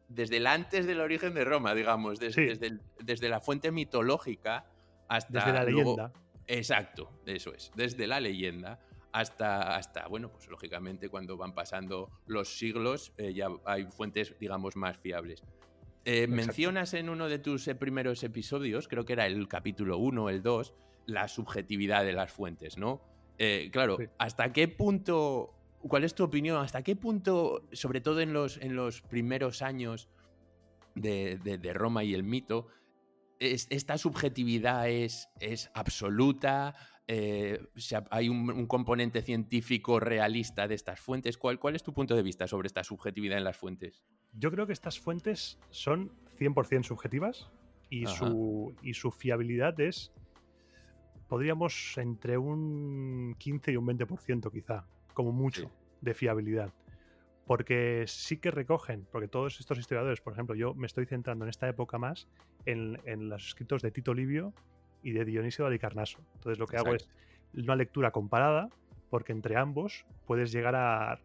desde 0.07 0.37
el 0.37 0.47
antes 0.47 0.85
del 0.85 1.01
origen 1.01 1.33
de 1.33 1.43
Roma, 1.43 1.73
digamos, 1.73 2.19
desde, 2.19 2.79
desde, 3.03 3.29
la 3.29 3.39
fuente 3.39 3.71
mitológica 3.71 4.65
hasta... 5.07 5.39
Desde 5.39 5.53
la 5.53 5.63
leyenda. 5.63 6.13
exacto, 6.47 7.11
eso 7.25 7.53
es, 7.53 7.71
desde 7.75 8.07
la 8.07 8.19
leyenda 8.19 8.79
hasta, 9.11 9.75
hasta, 9.75 10.07
bueno, 10.07 10.29
pues 10.29 10.47
lógicamente 10.49 11.09
cuando 11.09 11.37
van 11.37 11.53
pasando 11.53 12.11
los 12.27 12.57
siglos 12.57 13.13
eh, 13.17 13.33
ya 13.33 13.47
hay 13.65 13.85
fuentes, 13.85 14.37
digamos, 14.39 14.75
más 14.75 14.97
fiables. 14.97 15.41
Eh, 16.07 16.27
mencionas 16.27 16.93
en 16.93 17.09
uno 17.09 17.27
de 17.27 17.39
tus 17.39 17.67
eh, 17.67 17.73
primeros 17.73 18.23
episodios, 18.23 18.87
creo 18.87 19.05
que 19.05 19.13
era 19.13 19.25
el 19.25 19.47
capítulo 19.47 19.97
1 19.97 20.29
el 20.29 20.43
2, 20.43 20.73
la 21.07 21.27
subjetividad 21.27 22.05
de 22.05 22.13
las 22.13 22.31
fuentes, 22.31 22.77
¿no? 22.77 23.01
Eh, 23.39 23.69
claro, 23.71 23.97
¿hasta 24.19 24.53
qué 24.53 24.67
punto, 24.67 25.54
cuál 25.87 26.03
es 26.03 26.15
tu 26.15 26.23
opinión? 26.23 26.57
¿Hasta 26.57 26.83
qué 26.83 26.95
punto, 26.95 27.67
sobre 27.71 28.01
todo 28.01 28.21
en 28.21 28.33
los, 28.33 28.57
en 28.57 28.75
los 28.75 29.01
primeros 29.01 29.61
años 29.61 30.09
de, 30.95 31.71
Roma 31.73 32.03
y 32.03 32.13
el 32.13 32.23
mito, 32.23 32.67
esta 33.39 33.97
subjetividad 33.97 34.89
es, 34.89 35.29
es 35.39 35.69
absoluta? 35.73 36.75
Eh, 37.07 37.59
¿Hay 38.09 38.29
un, 38.29 38.65
componente 38.65 39.21
científico 39.21 39.99
realista 39.99 40.67
de 40.67 40.75
estas 40.75 40.99
fuentes? 40.99 41.37
¿Cuál, 41.37 41.59
¿Cuál 41.59 41.75
es 41.75 41.83
tu 41.83 41.93
punto 41.93 42.15
de 42.15 42.23
vista 42.23 42.47
sobre 42.47 42.67
esta 42.67 42.83
subjetividad 42.83 43.37
en 43.37 43.43
las 43.43 43.57
fuentes? 43.57 44.03
Yo 44.33 44.51
creo 44.51 44.65
que 44.65 44.73
estas 44.73 44.99
fuentes 44.99 45.59
son 45.69 46.11
100% 46.39 46.83
subjetivas 46.83 47.49
y 47.89 48.07
su, 48.07 48.75
y 48.81 48.93
su 48.95 49.11
fiabilidad 49.11 49.79
es 49.79 50.11
podríamos 51.27 51.97
entre 51.97 52.37
un 52.37 53.35
15 53.37 53.71
y 53.71 53.77
un 53.77 53.87
20% 53.87 54.51
quizá, 54.51 54.85
como 55.15 55.31
mucho, 55.31 55.71
de 56.01 56.13
fiabilidad. 56.13 56.71
Porque 57.47 58.05
sí 58.07 58.37
que 58.37 58.51
recogen, 58.51 59.07
porque 59.11 59.27
todos 59.27 59.59
estos 59.59 59.79
historiadores, 59.79 60.21
por 60.21 60.33
ejemplo, 60.33 60.55
yo 60.55 60.75
me 60.75 60.85
estoy 60.85 61.07
centrando 61.07 61.45
en 61.45 61.49
esta 61.49 61.67
época 61.67 61.97
más 61.97 62.27
en, 62.65 62.99
los 63.29 63.47
escritos 63.47 63.81
de 63.81 63.89
Tito 63.89 64.13
Livio 64.13 64.53
y 65.01 65.11
de 65.13 65.25
Dionisio 65.25 65.65
de 65.65 65.69
Alicarnaso. 65.69 66.19
Entonces 66.35 66.59
lo 66.59 66.67
que 66.67 66.77
hago 66.77 66.93
es 66.93 67.07
una 67.53 67.75
lectura 67.75 68.11
comparada, 68.11 68.69
porque 69.09 69.31
entre 69.31 69.55
ambos 69.55 70.05
puedes 70.25 70.51
llegar 70.51 70.75
a, 70.75 71.19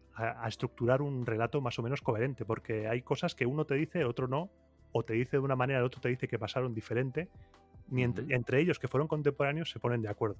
estructurar 0.47 1.01
un 1.01 1.25
relato 1.25 1.61
más 1.61 1.77
o 1.79 1.83
menos 1.83 2.01
coherente, 2.01 2.45
porque 2.45 2.87
hay 2.87 3.01
cosas 3.01 3.35
que 3.35 3.45
uno 3.45 3.65
te 3.65 3.75
dice, 3.75 4.05
otro 4.05 4.27
no, 4.27 4.51
o 4.91 5.03
te 5.03 5.13
dice 5.13 5.37
de 5.37 5.39
una 5.39 5.55
manera, 5.55 5.79
el 5.79 5.85
otro 5.85 5.99
te 5.99 6.09
dice 6.09 6.27
que 6.27 6.37
pasaron 6.37 6.73
diferente, 6.73 7.27
ni 7.89 8.03
entre, 8.03 8.61
ellos 8.61 8.79
que 8.79 8.87
fueron 8.87 9.07
contemporáneos 9.07 9.71
se 9.71 9.79
ponen 9.79 10.01
de 10.01 10.09
acuerdo. 10.09 10.37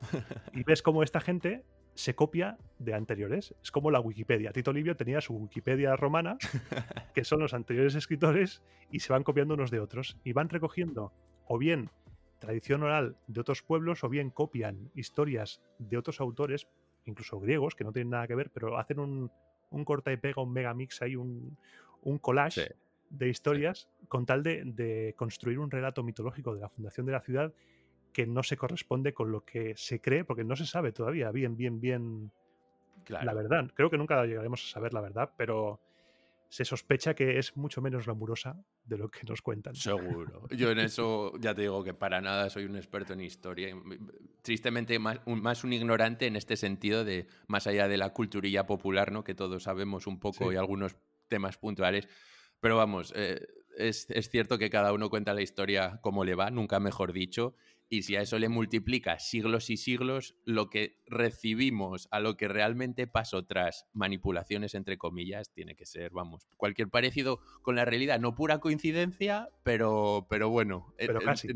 y 0.52 0.62
ves 0.62 0.82
cómo 0.82 1.02
esta 1.02 1.20
gente 1.20 1.64
se 1.94 2.14
copia 2.14 2.58
de 2.78 2.94
anteriores. 2.94 3.54
Es 3.62 3.70
como 3.70 3.90
la 3.90 4.00
Wikipedia. 4.00 4.52
Tito 4.52 4.72
Livio 4.72 4.96
tenía 4.96 5.20
su 5.20 5.34
Wikipedia 5.34 5.96
romana, 5.96 6.38
que 7.14 7.24
son 7.24 7.40
los 7.40 7.54
anteriores 7.54 7.94
escritores, 7.94 8.62
y 8.90 9.00
se 9.00 9.12
van 9.12 9.22
copiando 9.22 9.54
unos 9.54 9.70
de 9.70 9.80
otros. 9.80 10.18
Y 10.24 10.32
van 10.32 10.48
recogiendo 10.48 11.12
o 11.46 11.58
bien 11.58 11.90
tradición 12.38 12.82
oral 12.82 13.16
de 13.26 13.40
otros 13.40 13.62
pueblos, 13.62 14.04
o 14.04 14.08
bien 14.08 14.30
copian 14.30 14.90
historias 14.94 15.62
de 15.78 15.96
otros 15.96 16.20
autores, 16.20 16.68
incluso 17.06 17.40
griegos, 17.40 17.74
que 17.74 17.84
no 17.84 17.92
tienen 17.92 18.10
nada 18.10 18.26
que 18.26 18.34
ver, 18.34 18.50
pero 18.50 18.76
hacen 18.78 18.98
un, 18.98 19.30
un 19.70 19.84
corta 19.84 20.12
y 20.12 20.16
pega, 20.16 20.42
un 20.42 20.52
megamix, 20.52 21.00
hay 21.00 21.16
un, 21.16 21.56
un 22.02 22.18
collage 22.18 22.74
de 23.10 23.28
historias 23.28 23.88
con 24.08 24.26
tal 24.26 24.42
de, 24.42 25.14
construir 25.16 25.58
un 25.58 25.70
relato 25.70 26.02
mitológico 26.02 26.54
de 26.54 26.60
la 26.60 26.68
fundación 26.68 27.06
de 27.06 27.12
la 27.12 27.20
ciudad 27.20 27.52
que 28.14 28.26
no 28.26 28.42
se 28.42 28.56
corresponde 28.56 29.12
con 29.12 29.30
lo 29.32 29.44
que 29.44 29.74
se 29.76 30.00
cree, 30.00 30.24
porque 30.24 30.44
no 30.44 30.54
se 30.56 30.64
sabe 30.64 30.92
todavía 30.92 31.30
bien, 31.32 31.56
bien, 31.56 31.80
bien 31.80 32.30
la 33.08 33.34
verdad. 33.34 33.70
Creo 33.74 33.90
que 33.90 33.98
nunca 33.98 34.24
llegaremos 34.24 34.64
a 34.64 34.72
saber 34.72 34.94
la 34.94 35.00
verdad, 35.00 35.32
pero 35.36 35.80
se 36.48 36.64
sospecha 36.64 37.14
que 37.14 37.38
es 37.38 37.56
mucho 37.56 37.82
menos 37.82 38.04
glamurosa 38.04 38.56
de 38.84 38.96
lo 38.96 39.10
que 39.10 39.24
nos 39.24 39.42
cuentan. 39.42 39.74
Seguro. 39.74 40.46
Yo 40.50 40.70
en 40.70 40.78
eso 40.90 41.32
ya 41.40 41.54
te 41.54 41.62
digo 41.62 41.82
que 41.82 41.92
para 41.92 42.20
nada 42.20 42.48
soy 42.48 42.66
un 42.66 42.76
experto 42.76 43.14
en 43.14 43.20
historia. 43.22 43.76
Tristemente, 44.42 44.96
más 45.00 45.20
un, 45.26 45.42
más 45.42 45.64
un 45.64 45.72
ignorante 45.72 46.26
en 46.26 46.36
este 46.36 46.56
sentido 46.56 47.04
de 47.04 47.26
más 47.48 47.66
allá 47.66 47.88
de 47.88 47.96
la 47.96 48.12
culturilla 48.12 48.64
popular, 48.64 49.10
¿no? 49.10 49.24
Que 49.24 49.34
todos 49.34 49.64
sabemos 49.64 50.06
un 50.06 50.20
poco 50.20 50.52
y 50.52 50.56
algunos 50.56 50.96
temas 51.26 51.58
puntuales. 51.58 52.08
Pero 52.60 52.76
vamos, 52.76 53.12
eh, 53.16 53.44
es, 53.76 54.06
es, 54.08 54.30
cierto 54.30 54.56
que 54.56 54.70
cada 54.70 54.92
uno 54.92 55.10
cuenta 55.10 55.34
la 55.34 55.42
historia 55.42 55.98
como 56.00 56.24
le 56.24 56.36
va, 56.36 56.50
nunca 56.50 56.78
mejor 56.78 57.12
dicho, 57.12 57.56
y 57.88 58.02
si 58.02 58.16
a 58.16 58.22
eso 58.22 58.38
le 58.38 58.48
multiplica 58.48 59.18
siglos 59.18 59.70
y 59.70 59.76
siglos, 59.76 60.34
lo 60.44 60.70
que 60.70 61.02
recibimos 61.06 62.08
a 62.10 62.20
lo 62.20 62.36
que 62.36 62.48
realmente 62.48 63.06
pasó 63.06 63.44
tras 63.44 63.86
manipulaciones, 63.92 64.74
entre 64.74 64.98
comillas, 64.98 65.52
tiene 65.52 65.76
que 65.76 65.86
ser, 65.86 66.10
vamos, 66.10 66.48
cualquier 66.56 66.88
parecido 66.88 67.40
con 67.62 67.76
la 67.76 67.84
realidad. 67.84 68.18
No 68.20 68.34
pura 68.34 68.58
coincidencia, 68.58 69.50
pero, 69.62 70.26
pero 70.28 70.48
bueno. 70.48 70.94
Pero 70.96 71.20
casi. 71.20 71.48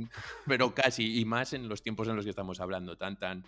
pero 0.46 0.74
casi, 0.74 1.18
y 1.18 1.24
más 1.24 1.52
en 1.52 1.68
los 1.68 1.82
tiempos 1.82 2.08
en 2.08 2.16
los 2.16 2.24
que 2.24 2.30
estamos 2.30 2.60
hablando, 2.60 2.96
tan, 2.96 3.18
tan, 3.18 3.44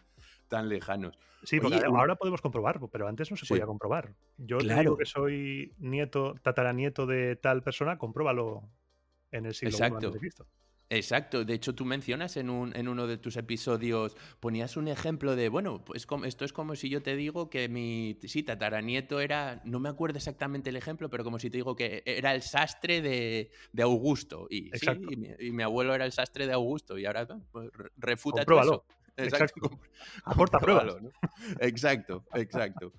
tan 0.49 0.69
lejanos. 0.69 1.19
Sí, 1.43 1.61
porque 1.61 1.83
ahora 1.87 2.17
podemos 2.17 2.41
comprobarlo, 2.41 2.89
pero 2.89 3.09
antes 3.09 3.31
no 3.31 3.37
se 3.37 3.47
podía 3.47 3.67
comprobar. 3.67 4.15
Yo 4.37 4.59
claro. 4.59 4.97
que 4.97 5.07
soy 5.07 5.75
nieto, 5.79 6.35
tataranieto 6.43 7.07
de 7.07 7.37
tal 7.37 7.63
persona, 7.63 7.99
compruébalo 7.99 8.69
en 9.31 9.47
el 9.47 9.55
siglo 9.55 9.71
Exacto. 9.71 10.13
Exacto, 10.93 11.45
de 11.45 11.55
hecho 11.55 11.73
tú 11.73 11.85
mencionas 11.85 12.37
en, 12.37 12.51
un, 12.51 12.77
en 12.77 12.89
uno 12.89 13.07
de 13.07 13.17
tus 13.17 13.37
episodios, 13.37 14.17
ponías 14.41 14.77
un 14.77 14.89
ejemplo 14.89 15.37
de, 15.37 15.49
bueno, 15.49 15.85
pues 15.85 16.05
esto 16.25 16.45
es 16.45 16.53
como 16.53 16.75
si 16.75 16.89
yo 16.89 17.01
te 17.01 17.15
digo 17.15 17.49
que 17.49 17.69
mi, 17.69 18.19
sí, 18.25 18.43
tataranieto 18.43 19.21
era, 19.21 19.63
no 19.65 19.79
me 19.79 19.89
acuerdo 19.89 20.19
exactamente 20.19 20.71
el 20.71 20.77
ejemplo, 20.77 21.09
pero 21.09 21.23
como 21.23 21.39
si 21.39 21.49
te 21.49 21.59
digo 21.59 21.77
que 21.77 22.03
era 22.05 22.35
el 22.35 22.43
sastre 22.43 23.03
de, 23.03 23.51
Augusto, 23.81 24.49
y, 24.51 24.69
sí, 24.75 24.87
y, 25.39 25.53
mi, 25.53 25.63
abuelo 25.63 25.95
era 25.95 26.05
el 26.05 26.11
sastre 26.11 26.49
de 26.49 26.55
Augusto, 26.55 26.99
y 26.99 27.07
ahora 27.07 27.25
pues, 27.53 27.71
refuta 27.97 28.43
eso. 28.43 28.85
Exacto. 29.17 29.81
Aporta 30.25 30.59
pruebas. 30.59 30.97
Exacto, 31.61 32.25
exacto. 32.35 32.93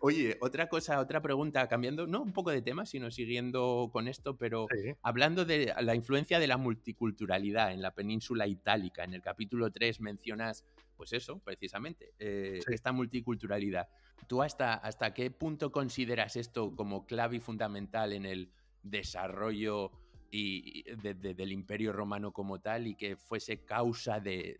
Oye, 0.00 0.36
otra 0.40 0.68
cosa, 0.68 1.00
otra 1.00 1.20
pregunta, 1.20 1.66
cambiando, 1.68 2.06
no 2.06 2.22
un 2.22 2.32
poco 2.32 2.50
de 2.50 2.62
tema, 2.62 2.86
sino 2.86 3.10
siguiendo 3.10 3.90
con 3.92 4.08
esto, 4.08 4.36
pero 4.36 4.66
hablando 5.02 5.44
de 5.44 5.74
la 5.80 5.94
influencia 5.94 6.38
de 6.38 6.46
la 6.46 6.56
multiculturalidad 6.56 7.72
en 7.72 7.82
la 7.82 7.92
península 7.92 8.46
itálica, 8.46 9.04
en 9.04 9.14
el 9.14 9.22
capítulo 9.22 9.70
3 9.70 10.00
mencionas, 10.00 10.64
pues 10.96 11.12
eso, 11.12 11.38
precisamente, 11.38 12.12
eh, 12.18 12.60
esta 12.68 12.92
multiculturalidad. 12.92 13.88
¿Tú 14.26 14.42
hasta, 14.42 14.74
hasta 14.74 15.12
qué 15.12 15.30
punto 15.30 15.70
consideras 15.70 16.36
esto 16.36 16.74
como 16.74 17.06
clave 17.06 17.36
y 17.36 17.40
fundamental 17.40 18.12
en 18.12 18.24
el 18.24 18.50
desarrollo 18.82 19.90
y, 20.30 20.84
del 20.94 21.52
imperio 21.52 21.92
romano 21.92 22.32
como 22.32 22.60
tal 22.60 22.86
y 22.86 22.94
que 22.94 23.16
fuese 23.16 23.64
causa 23.64 24.20
de, 24.20 24.58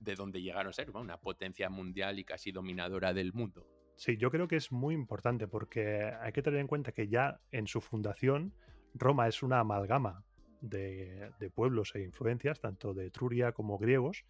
de 0.00 0.14
donde 0.14 0.40
llegaron 0.40 0.70
a 0.70 0.72
ser, 0.72 0.90
una 0.90 1.18
potencia 1.18 1.68
mundial 1.68 2.18
y 2.18 2.24
casi 2.24 2.52
dominadora 2.52 3.12
del 3.12 3.32
mundo. 3.32 3.66
Sí, 3.96 4.16
yo 4.16 4.30
creo 4.30 4.46
que 4.46 4.56
es 4.56 4.70
muy 4.70 4.94
importante 4.94 5.48
porque 5.48 6.12
hay 6.20 6.32
que 6.32 6.42
tener 6.42 6.60
en 6.60 6.68
cuenta 6.68 6.92
que 6.92 7.08
ya 7.08 7.40
en 7.50 7.66
su 7.66 7.80
fundación 7.80 8.54
Roma 8.94 9.26
es 9.26 9.42
una 9.42 9.60
amalgama 9.60 10.22
de, 10.60 11.32
pueblos 11.54 11.94
e 11.94 12.02
influencias, 12.02 12.60
tanto 12.60 12.94
de 12.94 13.06
Etruria 13.06 13.52
como 13.52 13.78
griegos, 13.78 14.24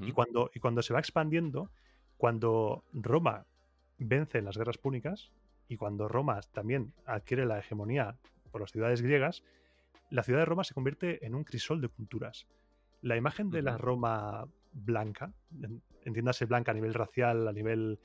y, 0.00 0.12
cuando, 0.12 0.50
y 0.54 0.60
cuando 0.60 0.82
se 0.82 0.92
va 0.92 0.98
expandiendo, 0.98 1.70
cuando 2.18 2.84
Roma 2.92 3.46
vence 3.96 4.36
en 4.36 4.44
las 4.44 4.58
guerras 4.58 4.76
púnicas 4.76 5.32
y 5.66 5.78
cuando 5.78 6.08
Roma 6.08 6.40
también 6.52 6.92
adquiere 7.06 7.46
la 7.46 7.58
hegemonía 7.58 8.18
por 8.50 8.60
las 8.60 8.70
ciudades 8.70 9.00
griegas, 9.00 9.42
la 10.10 10.22
ciudad 10.22 10.40
de 10.40 10.44
Roma 10.44 10.64
se 10.64 10.74
convierte 10.74 11.24
en 11.24 11.34
un 11.34 11.44
crisol 11.44 11.80
de 11.80 11.88
culturas. 11.88 12.46
La 13.00 13.16
imagen 13.16 13.48
de 13.48 13.62
la 13.62 13.78
Roma 13.78 14.46
blanca, 14.78 15.32
entiéndase 16.04 16.46
blanca 16.46 16.72
a 16.72 16.74
nivel 16.74 16.94
racial, 16.94 17.48
a 17.48 17.52
nivel 17.52 17.98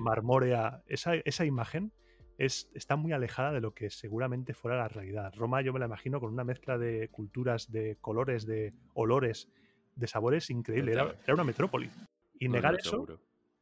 marmórea, 0.00 0.82
esa, 0.86 1.14
esa 1.14 1.44
imagen 1.44 1.92
es, 2.38 2.70
está 2.74 2.96
muy 2.96 3.12
alejada 3.12 3.52
de 3.52 3.60
lo 3.60 3.74
que 3.74 3.90
seguramente 3.90 4.54
fuera 4.54 4.78
la 4.78 4.88
realidad. 4.88 5.32
Roma 5.36 5.60
yo 5.60 5.72
me 5.72 5.80
la 5.80 5.86
imagino 5.86 6.20
con 6.20 6.32
una 6.32 6.44
mezcla 6.44 6.78
de 6.78 7.08
culturas, 7.08 7.70
de 7.70 7.96
colores, 8.00 8.46
de 8.46 8.74
olores, 8.94 9.48
de 9.96 10.06
sabores 10.06 10.50
increíble. 10.50 10.92
Era, 10.92 11.34
una 11.34 11.44
metrópoli. 11.44 11.90
Y 12.38 12.48
negar 12.48 12.76
eso, 12.76 13.06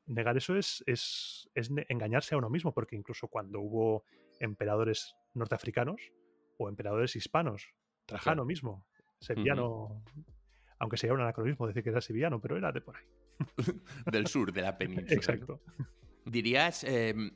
negar 0.04 0.36
eso 0.36 0.56
es, 0.56 0.84
es, 0.86 1.48
engañarse 1.88 2.34
a 2.34 2.38
uno 2.38 2.50
mismo, 2.50 2.72
porque 2.72 2.96
incluso 2.96 3.28
cuando 3.28 3.60
hubo 3.60 4.04
emperadores 4.40 5.16
norteafricanos 5.32 6.12
o 6.58 6.68
emperadores 6.68 7.16
hispanos, 7.16 7.72
Trajano 8.04 8.44
mismo, 8.44 8.86
sevillano, 9.18 10.04
aunque 10.78 10.96
sea 10.96 11.12
un 11.12 11.20
anacronismo 11.20 11.66
decir 11.66 11.82
que 11.82 11.90
era 11.90 12.00
sevillano, 12.00 12.40
pero 12.40 12.56
era 12.56 12.72
de 12.72 12.80
por 12.80 12.96
ahí. 12.96 13.04
Del 14.10 14.26
sur 14.26 14.52
de 14.52 14.62
la 14.62 14.76
península. 14.76 15.14
Exacto. 15.14 15.60
Dirías, 16.24 16.84
em, 16.84 17.30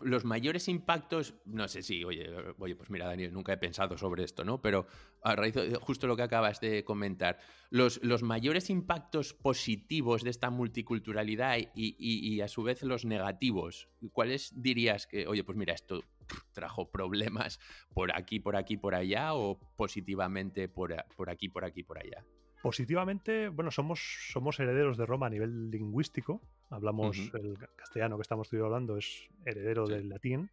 los 0.00 0.24
mayores 0.24 0.68
impactos, 0.68 1.34
no 1.46 1.68
sé 1.68 1.82
si, 1.82 2.04
oye, 2.04 2.28
oye, 2.58 2.76
pues 2.76 2.90
mira, 2.90 3.06
Daniel, 3.06 3.32
nunca 3.32 3.52
he 3.52 3.56
pensado 3.56 3.96
sobre 3.96 4.24
esto, 4.24 4.44
¿no? 4.44 4.60
Pero 4.60 4.86
a 5.22 5.34
raíz 5.34 5.54
de 5.54 5.74
justo 5.76 6.06
lo 6.06 6.16
que 6.16 6.22
acabas 6.22 6.60
de 6.60 6.84
comentar, 6.84 7.38
los, 7.70 8.02
los 8.02 8.22
mayores 8.22 8.70
impactos 8.70 9.32
positivos 9.32 10.22
de 10.22 10.30
esta 10.30 10.50
multiculturalidad 10.50 11.56
y, 11.74 12.40
a 12.40 12.48
su 12.48 12.62
vez 12.62 12.82
los 12.82 13.04
negativos, 13.04 13.88
¿cuáles 14.12 14.52
dirías 14.54 15.06
que, 15.06 15.26
oye, 15.26 15.44
pues 15.44 15.56
mira, 15.56 15.74
esto 15.74 16.02
trajo 16.52 16.90
problemas 16.90 17.58
por 17.94 18.14
aquí, 18.14 18.40
por 18.40 18.56
aquí, 18.56 18.76
por 18.76 18.94
allá 18.94 19.34
o 19.34 19.58
positivamente 19.76 20.68
por, 20.68 20.94
por 21.16 21.30
aquí, 21.30 21.48
por 21.48 21.64
aquí, 21.64 21.82
por 21.82 21.98
allá? 21.98 22.24
Positivamente, 22.62 23.48
bueno, 23.48 23.70
somos, 23.70 24.00
somos 24.32 24.58
herederos 24.58 24.96
de 24.96 25.06
Roma 25.06 25.26
a 25.26 25.30
nivel 25.30 25.70
lingüístico. 25.70 26.40
Hablamos 26.70 27.16
el 27.34 27.56
castellano 27.76 28.16
que 28.16 28.22
estamos 28.22 28.52
hablando, 28.52 28.96
es 28.96 29.28
heredero 29.44 29.86
del 29.86 30.08
latín. 30.08 30.50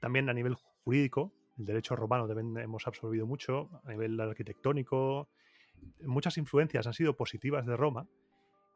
También 0.00 0.28
a 0.28 0.34
nivel 0.34 0.54
jurídico, 0.84 1.32
el 1.58 1.64
derecho 1.64 1.96
romano 1.96 2.28
también 2.28 2.56
hemos 2.58 2.86
absorbido 2.86 3.26
mucho. 3.26 3.68
A 3.84 3.90
nivel 3.90 4.20
arquitectónico, 4.20 5.28
muchas 6.02 6.38
influencias 6.38 6.86
han 6.86 6.94
sido 6.94 7.16
positivas 7.16 7.66
de 7.66 7.76
Roma 7.76 8.06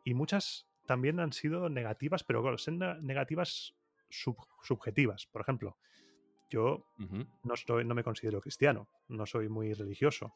y 0.03 0.15
muchas 0.15 0.67
también 0.87 1.21
han 1.21 1.33
sido 1.33 1.69
negativas, 1.69 2.25
pero 2.25 2.43
claro, 2.43 2.59
son 2.59 2.81
negativas 3.03 3.77
subjetivas. 4.09 5.27
Por 5.27 5.43
ejemplo, 5.43 5.77
yo 6.51 6.85
no 6.99 7.95
me 7.95 8.03
considero 8.03 8.41
cristiano, 8.41 8.89
no 9.07 9.25
soy 9.27 9.49
muy 9.49 9.73
religioso, 9.73 10.35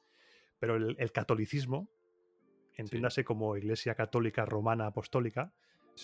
pero 0.60 0.76
el 0.76 1.12
catolicismo 1.12 1.90
entiéndase 2.76 3.24
como 3.24 3.56
Iglesia 3.56 3.94
Católica 3.94 4.44
Romana 4.44 4.86
Apostólica, 4.86 5.52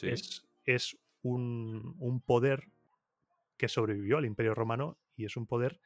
es, 0.02 0.44
es 0.64 0.98
un, 1.22 2.22
poder 2.24 2.68
que 3.56 3.68
sobrevivió 3.68 4.18
al 4.18 4.24
Imperio 4.24 4.54
Romano 4.54 4.98
y 5.16 5.26
es 5.26 5.36
un 5.36 5.46
poder 5.46 5.80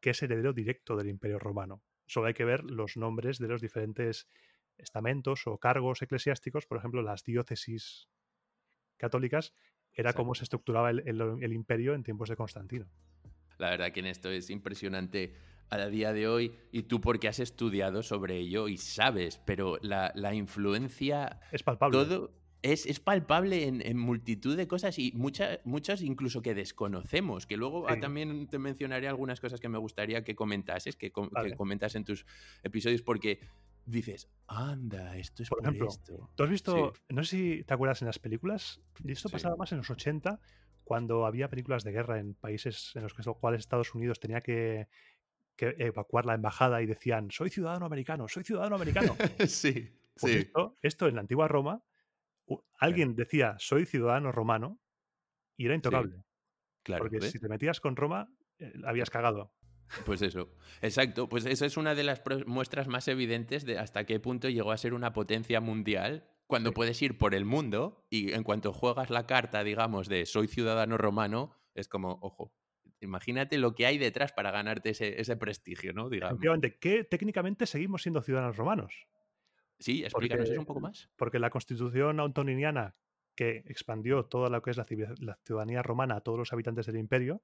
que 0.00 0.10
es 0.10 0.22
heredero 0.22 0.52
directo 0.52 0.96
del 0.96 1.08
Imperio 1.08 1.38
Romano. 1.38 1.82
Solo 2.06 2.28
hay 2.28 2.34
que 2.34 2.44
ver 2.44 2.64
los 2.64 2.96
nombres 2.96 3.38
de 3.38 3.48
los 3.48 3.60
diferentes 3.60 4.28
estamentos 4.78 5.46
o 5.46 5.58
cargos 5.58 6.00
eclesiásticos, 6.00 6.66
por 6.66 6.78
ejemplo, 6.78 7.02
las 7.02 7.24
diócesis 7.24 8.08
católicas, 8.96 9.52
era 9.92 10.12
como 10.12 10.34
se 10.36 10.44
estructuraba 10.44 10.90
el 10.90 11.52
imperio 11.52 11.94
en 11.94 12.04
tiempos 12.04 12.28
de 12.28 12.36
Constantino. 12.36 12.88
La 13.58 13.70
verdad 13.70 13.90
que 13.90 14.00
en 14.00 14.06
esto 14.06 14.30
es 14.30 14.50
impresionante 14.50 15.34
a 15.70 15.86
día 15.88 16.12
de 16.12 16.28
hoy 16.28 16.54
y 16.72 16.84
tú 16.84 17.00
porque 17.00 17.28
has 17.28 17.40
estudiado 17.40 18.02
sobre 18.02 18.36
ello 18.36 18.68
y 18.68 18.76
sabes, 18.78 19.40
pero 19.44 19.78
la, 19.82 20.34
influencia... 20.34 21.40
Es 21.52 21.62
palpable. 21.62 21.98
Todo 21.98 22.38
es, 22.62 22.86
es 22.86 23.00
palpable 23.00 23.66
en, 23.66 23.98
multitud 23.98 24.56
de 24.56 24.66
cosas 24.66 24.98
y 24.98 25.12
muchas, 25.14 25.60
muchas 25.64 26.02
incluso 26.02 26.42
que 26.42 26.54
desconocemos, 26.54 27.46
que 27.46 27.56
luego 27.56 27.86
también 28.00 28.48
te 28.48 28.58
mencionaré 28.58 29.08
algunas 29.08 29.40
cosas 29.40 29.60
que 29.60 29.68
me 29.68 29.78
gustaría 29.78 30.24
que 30.24 30.34
comentases, 30.34 30.96
que, 30.96 31.12
comentas 31.12 31.94
en 31.94 32.04
tus 32.04 32.26
episodios 32.62 33.02
porque 33.02 33.40
dices, 33.86 34.28
anda, 34.46 35.16
esto 35.16 35.42
es 35.42 35.48
por, 35.48 35.62
ejemplo, 35.62 35.88
esto. 35.88 36.30
¿Tú 36.34 36.42
has 36.42 36.50
visto, 36.50 36.92
no 37.08 37.24
sé 37.24 37.36
si 37.36 37.64
te 37.64 37.74
acuerdas 37.74 38.02
en 38.02 38.06
las 38.06 38.18
películas, 38.18 38.80
y 39.04 39.12
esto 39.12 39.28
pasaba 39.28 39.56
más 39.56 39.72
en 39.72 39.78
los 39.78 39.90
80, 39.90 40.40
cuando 40.84 41.26
había 41.26 41.48
películas 41.48 41.84
de 41.84 41.92
guerra 41.92 42.18
en 42.18 42.34
países 42.34 42.92
en 42.96 43.02
los 43.02 43.12
cuales 43.12 43.60
Estados 43.60 43.94
Unidos 43.94 44.20
tenía 44.20 44.40
que 44.40 44.88
que 45.58 45.74
evacuar 45.78 46.24
la 46.24 46.34
embajada 46.34 46.80
y 46.80 46.86
decían, 46.86 47.30
soy 47.32 47.50
ciudadano 47.50 47.84
americano, 47.84 48.28
soy 48.28 48.44
ciudadano 48.44 48.76
americano. 48.76 49.16
sí, 49.46 49.90
pues 50.14 50.32
sí. 50.32 50.38
Esto, 50.38 50.76
esto, 50.80 51.08
en 51.08 51.16
la 51.16 51.20
antigua 51.20 51.48
Roma, 51.48 51.82
alguien 52.78 53.16
decía, 53.16 53.56
soy 53.58 53.84
ciudadano 53.84 54.30
romano 54.30 54.80
y 55.56 55.66
era 55.66 55.74
intocable. 55.74 56.24
Claro, 56.84 57.04
Porque 57.04 57.20
si 57.20 57.40
te 57.40 57.48
metías 57.48 57.80
con 57.80 57.96
Roma, 57.96 58.32
eh, 58.58 58.72
habías 58.86 59.10
cagado. 59.10 59.52
Pues 60.06 60.22
eso, 60.22 60.54
exacto. 60.80 61.28
Pues 61.28 61.44
eso 61.44 61.64
es 61.64 61.76
una 61.76 61.94
de 61.94 62.04
las 62.04 62.22
muestras 62.46 62.86
más 62.86 63.08
evidentes 63.08 63.64
de 63.64 63.78
hasta 63.78 64.04
qué 64.04 64.20
punto 64.20 64.48
llegó 64.48 64.70
a 64.70 64.76
ser 64.76 64.94
una 64.94 65.12
potencia 65.12 65.60
mundial 65.60 66.30
cuando 66.46 66.72
puedes 66.72 67.02
ir 67.02 67.18
por 67.18 67.34
el 67.34 67.44
mundo 67.44 68.06
y 68.10 68.32
en 68.32 68.44
cuanto 68.44 68.72
juegas 68.72 69.10
la 69.10 69.26
carta, 69.26 69.64
digamos, 69.64 70.08
de 70.08 70.24
soy 70.24 70.46
ciudadano 70.46 70.98
romano, 70.98 71.56
es 71.74 71.88
como, 71.88 72.18
ojo, 72.22 72.54
imagínate 73.00 73.58
lo 73.58 73.74
que 73.74 73.86
hay 73.86 73.98
detrás 73.98 74.32
para 74.32 74.50
ganarte 74.50 74.90
ese, 74.90 75.36
prestigio, 75.36 75.92
¿no? 75.92 76.08
Digamos. 76.08 76.40
que 76.80 77.04
técnicamente 77.04 77.66
seguimos 77.66 78.02
siendo 78.02 78.22
ciudadanos 78.22 78.56
romanos. 78.56 79.06
Sí, 79.78 80.02
explícanos 80.02 80.50
eso 80.50 80.60
un 80.60 80.66
poco 80.66 80.80
más. 80.80 81.08
Porque 81.16 81.38
la 81.38 81.50
constitución 81.50 82.18
autoniniana 82.20 82.96
que 83.34 83.62
expandió 83.66 84.24
toda 84.24 84.50
lo 84.50 84.62
que 84.62 84.72
es 84.72 84.76
la, 84.76 84.84
ciudadanía 85.44 85.82
romana 85.82 86.16
a 86.16 86.20
todos 86.22 86.38
los 86.38 86.52
habitantes 86.52 86.86
del 86.86 86.96
imperio, 86.96 87.40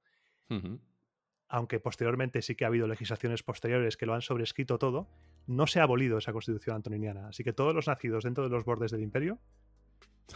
aunque 1.47 1.79
posteriormente 1.79 2.41
sí 2.41 2.55
que 2.55 2.65
ha 2.65 2.67
habido 2.67 2.87
legislaciones 2.87 3.43
posteriores 3.43 3.95
que 3.95 4.05
lo 4.05 4.13
han 4.13 4.21
sobrescrito 4.21 4.77
todo, 4.77 5.07
no 5.47 5.67
se 5.67 5.79
ha 5.79 5.83
abolido 5.83 6.17
esa 6.17 6.33
constitución 6.33 6.75
antoniniana. 6.75 7.29
Así 7.29 7.43
que 7.43 7.53
todos 7.53 7.73
los 7.73 7.87
nacidos 7.87 8.25
dentro 8.25 8.43
de 8.43 8.49
los 8.49 8.65
bordes 8.65 8.91
del 8.91 9.01
imperio, 9.01 9.39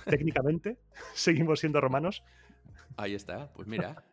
técnicamente, 0.05 0.77
seguimos 1.13 1.60
siendo 1.60 1.82
romanos. 1.82 2.23
Ahí 2.95 3.13
está, 3.13 3.51
pues 3.51 3.67
mira. 3.67 4.05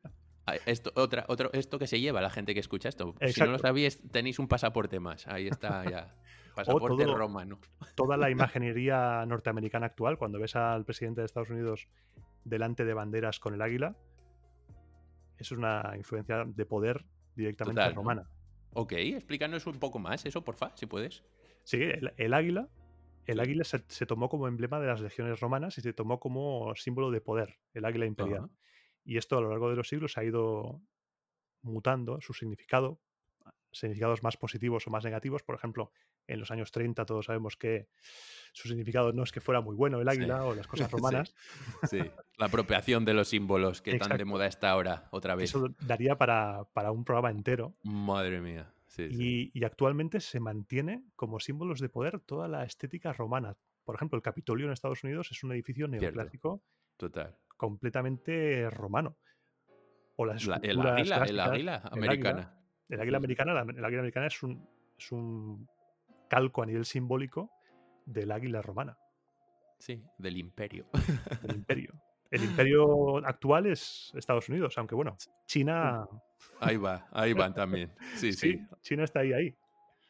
Esto, 0.65 0.93
otra, 0.95 1.25
otro, 1.29 1.51
esto 1.53 1.79
que 1.79 1.87
se 1.87 2.01
lleva 2.01 2.21
la 2.21 2.31
gente 2.31 2.55
que 2.55 2.61
escucha 2.61 2.89
esto. 2.89 3.15
Si 3.21 3.41
no 3.41 3.47
lo 3.47 3.59
sabéis, 3.59 4.01
tenéis 4.11 4.39
un 4.39 4.47
pasaporte 4.47 5.01
más. 5.01 5.27
Ahí 5.27 5.49
está 5.49 5.89
ya. 5.89 6.15
Pasaporte 6.55 7.05
romano. 7.05 7.59
Toda 7.95 8.17
la 8.17 8.31
imaginería 8.31 9.27
norteamericana 9.27 9.87
actual, 9.87 10.17
cuando 10.17 10.39
ves 10.39 10.57
al 10.57 10.85
presidente 10.85 11.21
de 11.21 11.27
Estados 11.27 11.51
Unidos 11.51 11.89
delante 12.45 12.85
de 12.85 12.95
banderas 12.95 13.41
con 13.41 13.55
el 13.55 13.61
águila, 13.61 13.97
eso 15.39 15.55
es 15.55 15.59
una 15.59 15.93
influencia 15.97 16.45
de 16.47 16.65
poder 16.65 17.05
directamente 17.35 17.91
romana. 17.91 18.31
Ok, 18.73 18.93
explícanos 18.93 19.67
un 19.67 19.79
poco 19.79 19.99
más 19.99 20.25
eso, 20.27 20.45
porfa, 20.45 20.73
si 20.77 20.87
puedes. 20.87 21.25
Sí, 21.65 21.79
el, 22.17 22.35
águila, 22.35 22.69
el 23.27 23.41
águila 23.41 23.65
se, 23.65 24.07
tomó 24.07 24.29
como 24.29 24.49
emblema 24.49 24.81
de 24.81 24.87
las 24.87 25.01
legiones 25.01 25.41
romanas 25.41 25.77
y 25.79 25.81
se 25.81 25.93
tomó 25.93 26.21
como 26.21 26.75
símbolo 26.77 27.11
de 27.11 27.21
poder, 27.21 27.59
el 27.75 27.85
águila 27.85 28.07
imperial. 28.07 28.51
Y 29.07 29.19
esto 29.19 29.39
a 29.39 29.41
lo 29.41 29.49
largo 29.51 29.71
de 29.71 29.77
los 29.77 29.89
siglos 29.89 30.19
ha 30.19 30.25
ido 30.25 30.83
mutando 31.63 32.21
su 32.21 32.35
significado, 32.35 33.01
significados 33.71 34.25
más 34.25 34.37
positivos 34.37 34.85
o 34.87 34.91
más 34.91 35.05
negativos. 35.05 35.45
Por 35.45 35.55
ejemplo, 35.55 35.93
en 36.27 36.41
los 36.41 36.51
años 36.51 36.73
30 36.73 37.07
todos 37.07 37.27
sabemos 37.27 37.57
que 37.57 37.89
su 38.53 38.67
significado 38.67 39.13
no 39.13 39.23
es 39.23 39.31
que 39.31 39.41
fuera 39.41 39.61
muy 39.61 39.77
bueno 39.77 40.01
el 40.01 40.09
águila 40.09 40.45
o 40.45 40.57
las 40.57 40.67
cosas 40.67 40.91
romanas. 40.91 41.35
Sí. 41.89 41.99
la 42.37 42.47
apropiación 42.47 43.05
de 43.05 43.15
los 43.15 43.29
símbolos 43.29 43.81
que 43.81 43.97
tan 43.97 44.17
de 44.17 44.25
moda 44.25 44.49
está 44.49 44.71
ahora, 44.71 45.07
otra 45.13 45.37
vez. 45.37 45.51
Eso 45.51 45.69
daría 45.81 46.19
para, 46.19 46.67
un 46.91 47.05
programa 47.05 47.31
entero. 47.31 47.77
Madre 47.85 48.41
mía. 48.41 48.75
y, 48.99 49.65
actualmente 49.65 50.19
se 50.19 50.41
mantiene 50.41 51.05
como 51.15 51.39
símbolos 51.39 51.79
de 51.79 51.89
poder 51.89 52.19
toda 52.19 52.49
la 52.49 52.65
estética 52.65 53.13
romana. 53.13 53.57
Por 53.85 53.95
ejemplo, 53.95 54.17
el 54.17 54.23
Capitolio 54.23 54.67
en 54.67 54.73
Estados 54.73 55.05
Unidos 55.05 55.31
es 55.31 55.45
un 55.45 55.53
edificio 55.53 55.87
neoclásico 55.87 56.61
Total. 56.97 57.37
Completamente 57.57 58.71
romano. 58.71 59.17
O 60.17 60.25
las 60.25 60.45
el, 60.45 60.53
águila, 60.55 61.25
el 61.25 61.41
águila 61.41 61.83
americana. 61.91 62.55
El 62.89 63.01
águila, 63.01 63.19
americana, 63.19 63.53
el 63.61 63.85
águila 63.85 64.01
americana 64.01 64.27
es 64.29 64.43
un, 64.43 64.67
es 64.97 65.13
un 65.13 65.69
calco 66.29 66.63
a 66.63 66.67
nivel 66.67 66.85
simbólico 66.85 67.51
del 68.07 68.31
águila 68.31 68.63
romana. 68.63 68.97
Sí, 69.79 70.03
del 70.19 70.37
imperio. 70.39 70.87
Del 71.43 71.57
imperio. 71.57 71.93
El 72.31 72.45
imperio 72.45 73.19
actual 73.27 73.67
es 73.67 74.13
Estados 74.15 74.49
Unidos, 74.49 74.77
aunque 74.79 74.95
bueno, 74.95 75.17
China. 75.47 76.07
Ahí 76.61 76.77
va, 76.77 77.07
ahí 77.13 77.33
van 77.33 77.55
también. 77.55 77.93
Sí, 78.15 78.33
sí. 78.33 78.61
China 78.81 79.05
está 79.05 79.21
ahí, 79.21 79.33
ahí. 79.33 79.57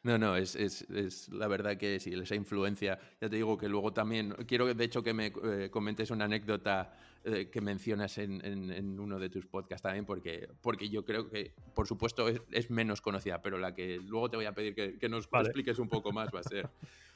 No, 0.07 0.19
no, 0.19 0.37
es, 0.37 0.55
es, 0.55 1.29
la 1.31 1.49
verdad 1.49 1.77
que 1.77 1.99
sí, 1.99 2.14
esa 2.14 2.37
influencia. 2.37 2.97
Ya 3.21 3.29
te 3.29 3.35
digo 3.35 3.59
que 3.59 3.69
luego 3.69 3.92
también, 3.92 4.37
quiero 4.47 4.73
de 4.73 4.85
hecho 4.85 5.03
que 5.03 5.12
me 5.12 5.33
eh, 5.42 5.69
comentes 5.69 6.12
una 6.12 6.27
anécdota 6.27 6.97
eh, 7.25 7.51
que 7.51 7.61
mencionas 7.61 8.16
en, 8.19 9.01
uno 9.01 9.19
de 9.19 9.29
tus 9.29 9.47
podcasts 9.47 9.83
también, 9.83 10.05
porque, 10.05 10.49
porque 10.61 10.88
yo 10.88 11.05
creo 11.05 11.29
que, 11.29 11.55
por 11.75 11.88
supuesto, 11.88 12.29
es, 12.29 12.71
menos 12.71 13.01
conocida, 13.01 13.42
pero 13.42 13.59
la 13.59 13.75
que 13.75 13.97
luego 13.97 14.31
te 14.31 14.37
voy 14.37 14.47
a 14.47 14.55
pedir 14.55 14.77
que, 14.77 15.09
nos 15.09 15.29
expliques 15.40 15.81
un 15.81 15.88
poco 15.88 16.12
más 16.12 16.29
va 16.33 16.38
a 16.38 16.45
ser. 16.45 16.71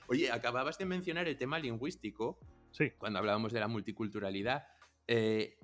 Oye, 0.08 0.32
acababas 0.32 0.76
de 0.76 0.84
mencionar 0.84 1.28
el 1.28 1.38
tema 1.38 1.60
lingüístico, 1.60 2.40
sí. 2.72 2.90
cuando 2.98 3.20
hablábamos 3.20 3.52
de 3.52 3.60
la 3.60 3.68
multiculturalidad. 3.68 4.66
Eh, 5.06 5.60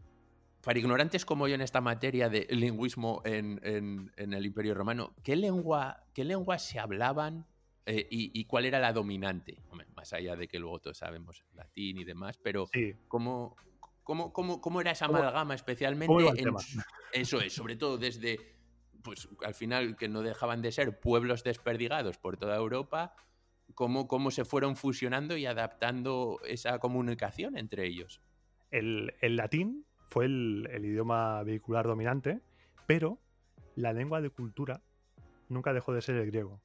para 0.67 0.81
ignorantes 0.81 1.25
como 1.25 1.47
yo 1.47 1.55
en 1.55 1.61
esta 1.61 1.81
materia 1.81 2.29
de 2.29 2.45
lingüismo 2.51 3.23
en, 3.25 3.61
el 4.17 4.47
Imperio 4.47 4.75
Romano, 4.75 5.15
¿qué 5.23 5.37
lengua, 5.37 6.03
qué 6.13 6.25
lenguas 6.25 6.67
se 6.67 6.81
hablaban 6.81 7.47
eh, 7.87 8.05
y, 8.11 8.45
cuál 8.47 8.65
era 8.65 8.81
la 8.81 8.93
dominante? 8.93 9.63
más 9.95 10.13
allá 10.13 10.35
de 10.35 10.49
que 10.49 10.59
luego 10.59 10.81
todos 10.81 10.99
sabemos 10.99 11.45
latín 11.55 11.99
y 11.99 12.05
demás, 12.05 12.41
pero 12.43 12.69
¿cómo, 13.07 13.55
cómo, 14.03 14.33
cómo, 14.33 14.81
era 14.81 14.91
esa 14.91 15.05
amalgama 15.05 15.55
especialmente? 15.55 16.13
eso 17.13 17.41
es, 17.41 17.53
sobre 17.53 17.77
todo 17.77 17.97
desde, 17.97 18.57
pues 19.05 19.29
al 19.45 19.55
final 19.55 19.97
que 19.97 20.09
no 20.09 20.21
dejaban 20.21 20.63
de 20.63 20.73
ser 20.73 20.99
pueblos 20.99 21.45
desperdigados 21.45 22.19
por 22.19 22.39
toda 22.39 22.57
Europa, 22.57 23.15
cómo, 23.75 24.09
cómo 24.09 24.33
se 24.33 24.45
fueron 24.45 24.75
fusionando 24.75 25.37
y 25.37 25.47
adaptando 25.47 26.41
esa 26.45 26.81
comunicación 26.81 27.57
entre 27.57 27.87
ellos. 27.87 28.21
El, 28.73 29.15
el 29.21 29.37
latín 29.37 29.86
fue 30.09 30.27
el, 30.27 30.69
idioma 30.83 31.43
vehicular 31.43 31.87
dominante, 31.87 32.41
pero 32.87 33.19
la 33.75 33.93
lengua 33.93 34.21
de 34.21 34.31
cultura 34.31 34.83
nunca 35.49 35.73
dejó 35.73 35.93
de 35.93 36.03
ser 36.03 36.17
el 36.17 36.27
griego. 36.27 36.61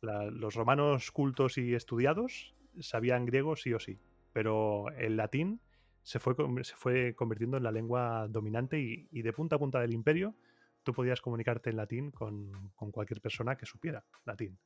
los 0.00 0.54
romanos 0.54 1.10
cultos 1.10 1.58
y 1.58 1.74
estudiados 1.74 2.54
sabían 2.80 3.26
griego 3.26 3.56
sí 3.56 3.72
o 3.74 3.78
sí, 3.78 3.98
pero 4.32 4.90
el 4.96 5.16
latín 5.16 5.60
se 6.02 6.18
fue, 6.18 6.34
se 6.64 6.74
fue 6.74 7.14
convirtiendo 7.14 7.56
en 7.56 7.62
la 7.62 7.70
lengua 7.70 8.26
dominante 8.28 8.80
y, 8.80 9.22
de 9.22 9.32
punta 9.32 9.56
a 9.56 9.58
punta 9.58 9.80
del 9.80 9.92
imperio 9.92 10.34
tú 10.82 10.92
podías 10.92 11.20
comunicarte 11.20 11.70
en 11.70 11.76
latín 11.76 12.10
con, 12.10 12.72
cualquier 12.90 13.20
persona 13.20 13.56
que 13.56 13.66
supiera 13.66 14.04
latín. 14.24 14.58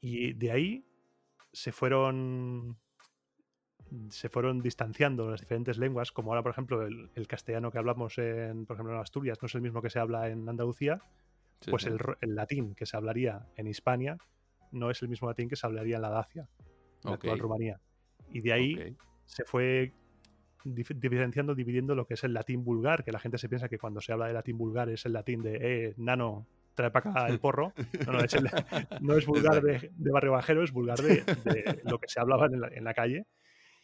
Y 0.00 0.32
de 0.32 0.50
ahí 0.50 0.86
se 1.52 1.72
fueron 1.72 2.78
se 4.10 4.28
fueron 4.28 4.60
distanciando 4.60 5.30
las 5.30 5.40
diferentes 5.40 5.78
lenguas, 5.78 6.12
como 6.12 6.30
ahora, 6.30 6.42
por 6.42 6.52
ejemplo, 6.52 6.86
el, 6.86 7.26
castellano 7.26 7.70
que 7.70 7.78
hablamos 7.78 8.18
en, 8.18 8.66
por 8.66 8.76
ejemplo, 8.76 8.94
en 8.94 9.00
Asturias 9.00 9.38
no 9.40 9.46
es 9.46 9.54
el 9.54 9.62
mismo 9.62 9.82
que 9.82 9.90
se 9.90 9.98
habla 9.98 10.28
en 10.28 10.48
Andalucía, 10.48 11.02
pues 11.70 11.86
El, 11.86 12.34
latín 12.34 12.74
que 12.74 12.86
se 12.86 12.96
hablaría 12.96 13.46
en 13.56 13.66
Hispania 13.66 14.16
no 14.70 14.90
es 14.90 15.02
el 15.02 15.08
mismo 15.08 15.28
latín 15.28 15.48
que 15.48 15.56
se 15.56 15.66
hablaría 15.66 15.96
en 15.96 16.02
la 16.02 16.10
Dacia, 16.10 16.48
en 17.02 17.10
la 17.10 17.14
actual 17.14 17.38
Rumanía. 17.38 17.80
Y 18.30 18.40
de 18.40 18.52
ahí 18.52 18.96
se 19.24 19.44
fue 19.44 19.92
diferenciando, 20.64 21.54
dividiendo 21.54 21.94
lo 21.94 22.06
que 22.06 22.14
es 22.14 22.24
el 22.24 22.34
latín 22.34 22.64
vulgar, 22.64 23.04
que 23.04 23.12
la 23.12 23.18
gente 23.18 23.38
se 23.38 23.48
piensa 23.48 23.68
que 23.68 23.78
cuando 23.78 24.00
se 24.00 24.12
habla 24.12 24.26
de 24.26 24.34
latín 24.34 24.58
vulgar 24.58 24.88
es 24.88 25.06
el 25.06 25.14
latín 25.14 25.42
de, 25.42 25.58
eh, 25.60 25.94
nano, 25.96 26.46
trae 26.74 26.90
para 26.90 27.10
acá 27.10 27.26
el 27.28 27.40
porro. 27.40 27.72
No, 29.00 29.14
es, 29.14 29.26
vulgar 29.26 29.62
de, 29.62 29.90
barrio 30.10 30.32
bajero, 30.32 30.62
es 30.62 30.72
vulgar 30.72 30.98
de, 30.98 31.24
lo 31.84 31.98
que 31.98 32.08
se 32.08 32.20
hablaba 32.20 32.46
en 32.46 32.84
la 32.84 32.94
calle. 32.94 33.26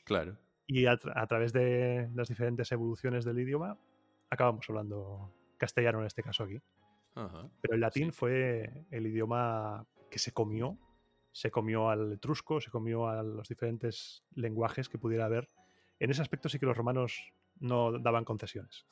Claro. 0.04 0.38
Y 0.66 0.86
a, 0.86 0.96
través 0.96 1.52
de 1.52 2.10
las 2.14 2.28
diferentes 2.28 2.70
evoluciones 2.72 3.24
del 3.24 3.38
idioma, 3.38 3.78
acabamos 4.30 4.64
hablando 4.68 5.34
castellano 5.58 6.00
en 6.00 6.06
este 6.06 6.22
caso 6.22 6.44
aquí. 6.44 6.60
Pero 7.14 7.74
el 7.74 7.80
latín 7.80 8.12
fue 8.12 8.86
el 8.90 9.06
idioma 9.06 9.86
que 10.10 10.18
se 10.18 10.32
comió, 10.32 10.78
se 11.32 11.50
comió 11.50 11.90
al 11.90 12.12
etrusco, 12.12 12.60
se 12.60 12.70
comió 12.70 13.08
a 13.08 13.22
los 13.22 13.48
diferentes 13.48 14.24
lenguajes 14.34 14.88
que 14.88 14.98
pudiera 14.98 15.26
haber. 15.26 15.48
En 16.00 16.10
ese 16.10 16.22
aspecto 16.22 16.48
sí 16.48 16.58
que 16.58 16.66
los 16.66 16.76
romanos 16.76 17.32
no 17.60 17.98
daban 17.98 18.24
concesiones. 18.24 18.86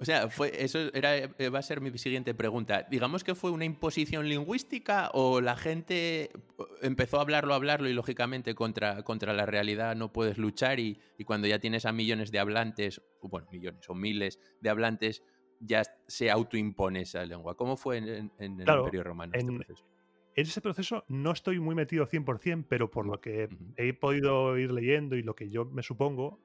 O 0.00 0.04
sea, 0.06 0.30
fue, 0.30 0.50
eso 0.64 0.78
era, 0.94 1.14
eh, 1.14 1.48
va 1.50 1.58
a 1.58 1.62
ser 1.62 1.82
mi 1.82 1.96
siguiente 1.98 2.32
pregunta. 2.34 2.86
Digamos 2.90 3.22
que 3.22 3.34
fue 3.34 3.50
una 3.50 3.66
imposición 3.66 4.30
lingüística 4.30 5.10
o 5.12 5.42
la 5.42 5.56
gente 5.56 6.22
eh, 6.22 6.30
empezó 6.80 7.18
a 7.18 7.20
hablarlo, 7.20 7.52
a 7.52 7.56
hablarlo 7.56 7.86
y 7.86 7.92
lógicamente 7.92 8.54
contra, 8.54 9.02
contra 9.02 9.34
la 9.34 9.44
realidad 9.44 9.94
no 9.96 10.10
puedes 10.10 10.38
luchar 10.38 10.80
y, 10.80 10.98
cuando 11.26 11.48
ya 11.48 11.58
tienes 11.58 11.84
a 11.84 11.92
millones 11.92 12.32
de 12.32 12.38
hablantes, 12.38 13.02
bueno, 13.20 13.46
millones 13.52 13.90
o 13.90 13.94
miles 13.94 14.38
de 14.62 14.70
hablantes, 14.70 15.22
ya 15.60 15.82
se 16.06 16.30
autoimpone 16.30 17.02
esa 17.02 17.26
lengua. 17.26 17.54
¿Cómo 17.54 17.76
fue 17.76 17.98
en, 17.98 18.32
el 18.38 18.60
Imperio 18.60 19.04
Romano 19.04 19.32
este 19.34 19.52
proceso? 19.52 19.84
En 20.34 20.46
ese 20.46 20.62
proceso 20.62 21.04
no 21.08 21.32
estoy 21.32 21.60
muy 21.60 21.74
metido 21.74 22.06
100%, 22.06 22.64
pero 22.66 22.90
por 22.90 23.04
lo 23.04 23.20
que 23.20 23.50
he 23.76 23.92
podido 23.92 24.56
ir 24.56 24.72
leyendo 24.72 25.16
y 25.16 25.22
lo 25.22 25.34
que 25.34 25.50
yo 25.50 25.66
me 25.66 25.82
supongo, 25.82 26.40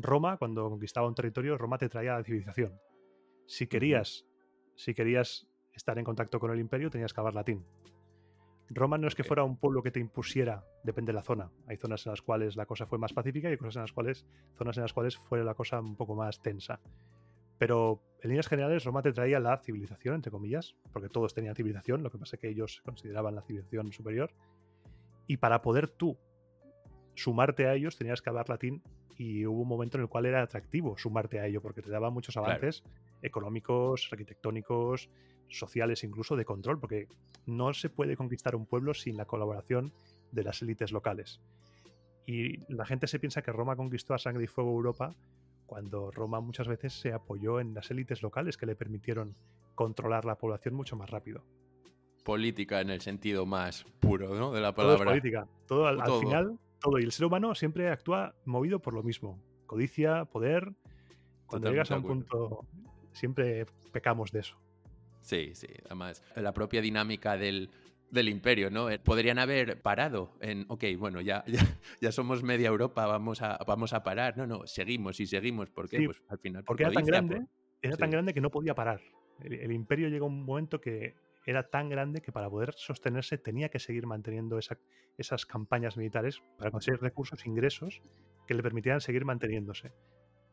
Roma, 0.00 0.36
cuando 0.36 0.70
conquistaba 0.70 1.08
un 1.08 1.14
territorio, 1.14 1.58
Roma 1.58 1.76
te 1.76 1.88
traía 1.88 2.14
la 2.14 2.22
civilización. 2.22 2.78
Si 3.46 3.66
querías, 3.66 4.24
si 4.76 4.94
querías 4.94 5.48
estar 5.72 5.98
en 5.98 6.04
contacto 6.04 6.38
con 6.38 6.52
el 6.52 6.60
imperio, 6.60 6.88
tenías 6.88 7.12
que 7.12 7.20
hablar 7.20 7.34
latín. 7.34 7.66
Roma 8.70 8.96
no 8.96 9.08
es 9.08 9.16
que 9.16 9.24
fuera 9.24 9.42
un 9.42 9.56
pueblo 9.56 9.82
que 9.82 9.90
te 9.90 9.98
impusiera, 9.98 10.64
depende 10.84 11.10
de 11.10 11.14
la 11.14 11.22
zona. 11.22 11.50
Hay 11.66 11.78
zonas 11.78 12.06
en 12.06 12.10
las 12.10 12.22
cuales 12.22 12.54
la 12.54 12.66
cosa 12.66 12.86
fue 12.86 12.98
más 12.98 13.12
pacífica 13.12 13.48
y 13.48 13.52
hay 13.52 13.56
cosas 13.56 13.76
en 13.76 13.82
las 13.82 13.92
cuales, 13.92 14.26
zonas 14.56 14.76
en 14.76 14.82
las 14.82 14.92
cuales 14.92 15.16
fue 15.16 15.42
la 15.42 15.54
cosa 15.54 15.80
un 15.80 15.96
poco 15.96 16.14
más 16.14 16.40
tensa. 16.42 16.80
Pero 17.58 18.00
en 18.22 18.28
líneas 18.28 18.46
generales, 18.46 18.84
Roma 18.84 19.02
te 19.02 19.12
traía 19.12 19.40
la 19.40 19.58
civilización, 19.58 20.14
entre 20.14 20.30
comillas, 20.30 20.76
porque 20.92 21.08
todos 21.08 21.34
tenían 21.34 21.56
civilización, 21.56 22.04
lo 22.04 22.10
que 22.10 22.18
pasa 22.18 22.36
es 22.36 22.40
que 22.40 22.50
ellos 22.50 22.82
consideraban 22.84 23.34
la 23.34 23.42
civilización 23.42 23.90
superior. 23.92 24.32
Y 25.26 25.38
para 25.38 25.60
poder 25.60 25.88
tú 25.88 26.18
sumarte 27.18 27.66
a 27.66 27.74
ellos, 27.74 27.96
tenías 27.96 28.22
que 28.22 28.30
hablar 28.30 28.48
latín 28.48 28.82
y 29.16 29.44
hubo 29.44 29.62
un 29.62 29.68
momento 29.68 29.98
en 29.98 30.02
el 30.02 30.08
cual 30.08 30.26
era 30.26 30.40
atractivo 30.40 30.96
sumarte 30.96 31.40
a 31.40 31.46
ello, 31.46 31.60
porque 31.60 31.82
te 31.82 31.90
daba 31.90 32.10
muchos 32.10 32.36
avances 32.36 32.84
económicos, 33.22 34.08
arquitectónicos, 34.12 35.10
sociales, 35.48 36.04
incluso 36.04 36.36
de 36.36 36.44
control, 36.44 36.78
porque 36.78 37.08
no 37.44 37.74
se 37.74 37.90
puede 37.90 38.16
conquistar 38.16 38.54
un 38.54 38.66
pueblo 38.66 38.94
sin 38.94 39.16
la 39.16 39.24
colaboración 39.24 39.92
de 40.30 40.44
las 40.44 40.62
élites 40.62 40.92
locales. 40.92 41.40
Y 42.24 42.58
la 42.72 42.86
gente 42.86 43.08
se 43.08 43.18
piensa 43.18 43.42
que 43.42 43.50
Roma 43.50 43.74
conquistó 43.74 44.14
a 44.14 44.18
sangre 44.18 44.44
y 44.44 44.46
fuego 44.46 44.70
Europa 44.70 45.16
cuando 45.66 46.10
Roma 46.10 46.40
muchas 46.40 46.68
veces 46.68 46.92
se 46.92 47.12
apoyó 47.12 47.58
en 47.58 47.74
las 47.74 47.90
élites 47.90 48.22
locales 48.22 48.56
que 48.56 48.66
le 48.66 48.76
permitieron 48.76 49.34
controlar 49.74 50.24
la 50.24 50.36
población 50.36 50.74
mucho 50.74 50.96
más 50.96 51.10
rápido. 51.10 51.42
Política 52.24 52.80
en 52.80 52.90
el 52.90 53.00
sentido 53.00 53.44
más 53.44 53.84
puro 53.98 54.34
¿no? 54.34 54.52
de 54.52 54.60
la 54.60 54.74
palabra. 54.74 54.98
Todo 54.98 55.06
política. 55.06 55.48
Todo, 55.66 55.86
al, 55.86 56.20
final, 56.20 56.58
todo. 56.80 56.98
Y 56.98 57.04
el 57.04 57.12
ser 57.12 57.26
humano 57.26 57.54
siempre 57.54 57.90
actúa 57.90 58.34
movido 58.44 58.80
por 58.80 58.94
lo 58.94 59.02
mismo. 59.02 59.42
Codicia, 59.66 60.24
poder. 60.24 60.72
Cuando 61.46 61.70
llegas 61.70 61.90
a 61.90 61.96
un 61.96 62.02
punto, 62.02 62.66
siempre 63.12 63.66
pecamos 63.92 64.32
de 64.32 64.40
eso. 64.40 64.58
Sí, 65.20 65.52
sí. 65.54 65.68
Además, 65.86 66.22
la 66.36 66.52
propia 66.52 66.80
dinámica 66.80 67.36
del, 67.36 67.70
del 68.10 68.28
imperio, 68.28 68.70
¿no? 68.70 68.90
Eh, 68.90 68.98
podrían 68.98 69.38
haber 69.38 69.80
parado 69.80 70.32
en, 70.40 70.64
ok, 70.68 70.84
bueno, 70.98 71.20
ya, 71.20 71.44
ya, 72.00 72.12
somos 72.12 72.42
media 72.42 72.68
Europa, 72.68 73.06
vamos 73.06 73.42
a, 73.42 73.58
vamos 73.66 73.92
a 73.92 74.02
parar. 74.02 74.36
No, 74.36 74.46
no, 74.46 74.66
seguimos 74.66 75.20
y 75.20 75.26
seguimos. 75.26 75.70
¿Por 75.70 75.88
qué? 75.88 76.02
pues 76.04 76.22
al 76.28 76.38
final. 76.38 76.64
Porque 76.64 76.84
era 76.84 76.92
tan 76.92 77.04
grande, 77.04 77.46
era 77.82 77.96
tan 77.96 78.10
grande 78.10 78.34
que 78.34 78.40
no 78.40 78.50
podía 78.50 78.74
parar. 78.74 79.00
El, 79.40 79.70
imperio 79.72 80.08
llegó 80.08 80.26
a 80.26 80.28
un 80.28 80.44
momento 80.44 80.80
que 80.80 81.14
era 81.48 81.62
tan 81.62 81.88
grande 81.88 82.20
que 82.20 82.30
para 82.30 82.50
poder 82.50 82.74
sostenerse 82.76 83.38
tenía 83.38 83.70
que 83.70 83.78
seguir 83.78 84.06
manteniendo 84.06 84.58
esas 85.16 85.46
campañas 85.46 85.96
militares 85.96 86.42
para 86.58 86.70
conseguir 86.70 87.00
recursos, 87.00 87.46
ingresos 87.46 88.02
que 88.46 88.52
le 88.52 88.62
permitieran 88.62 89.00
seguir 89.00 89.24
manteniéndose. 89.24 89.92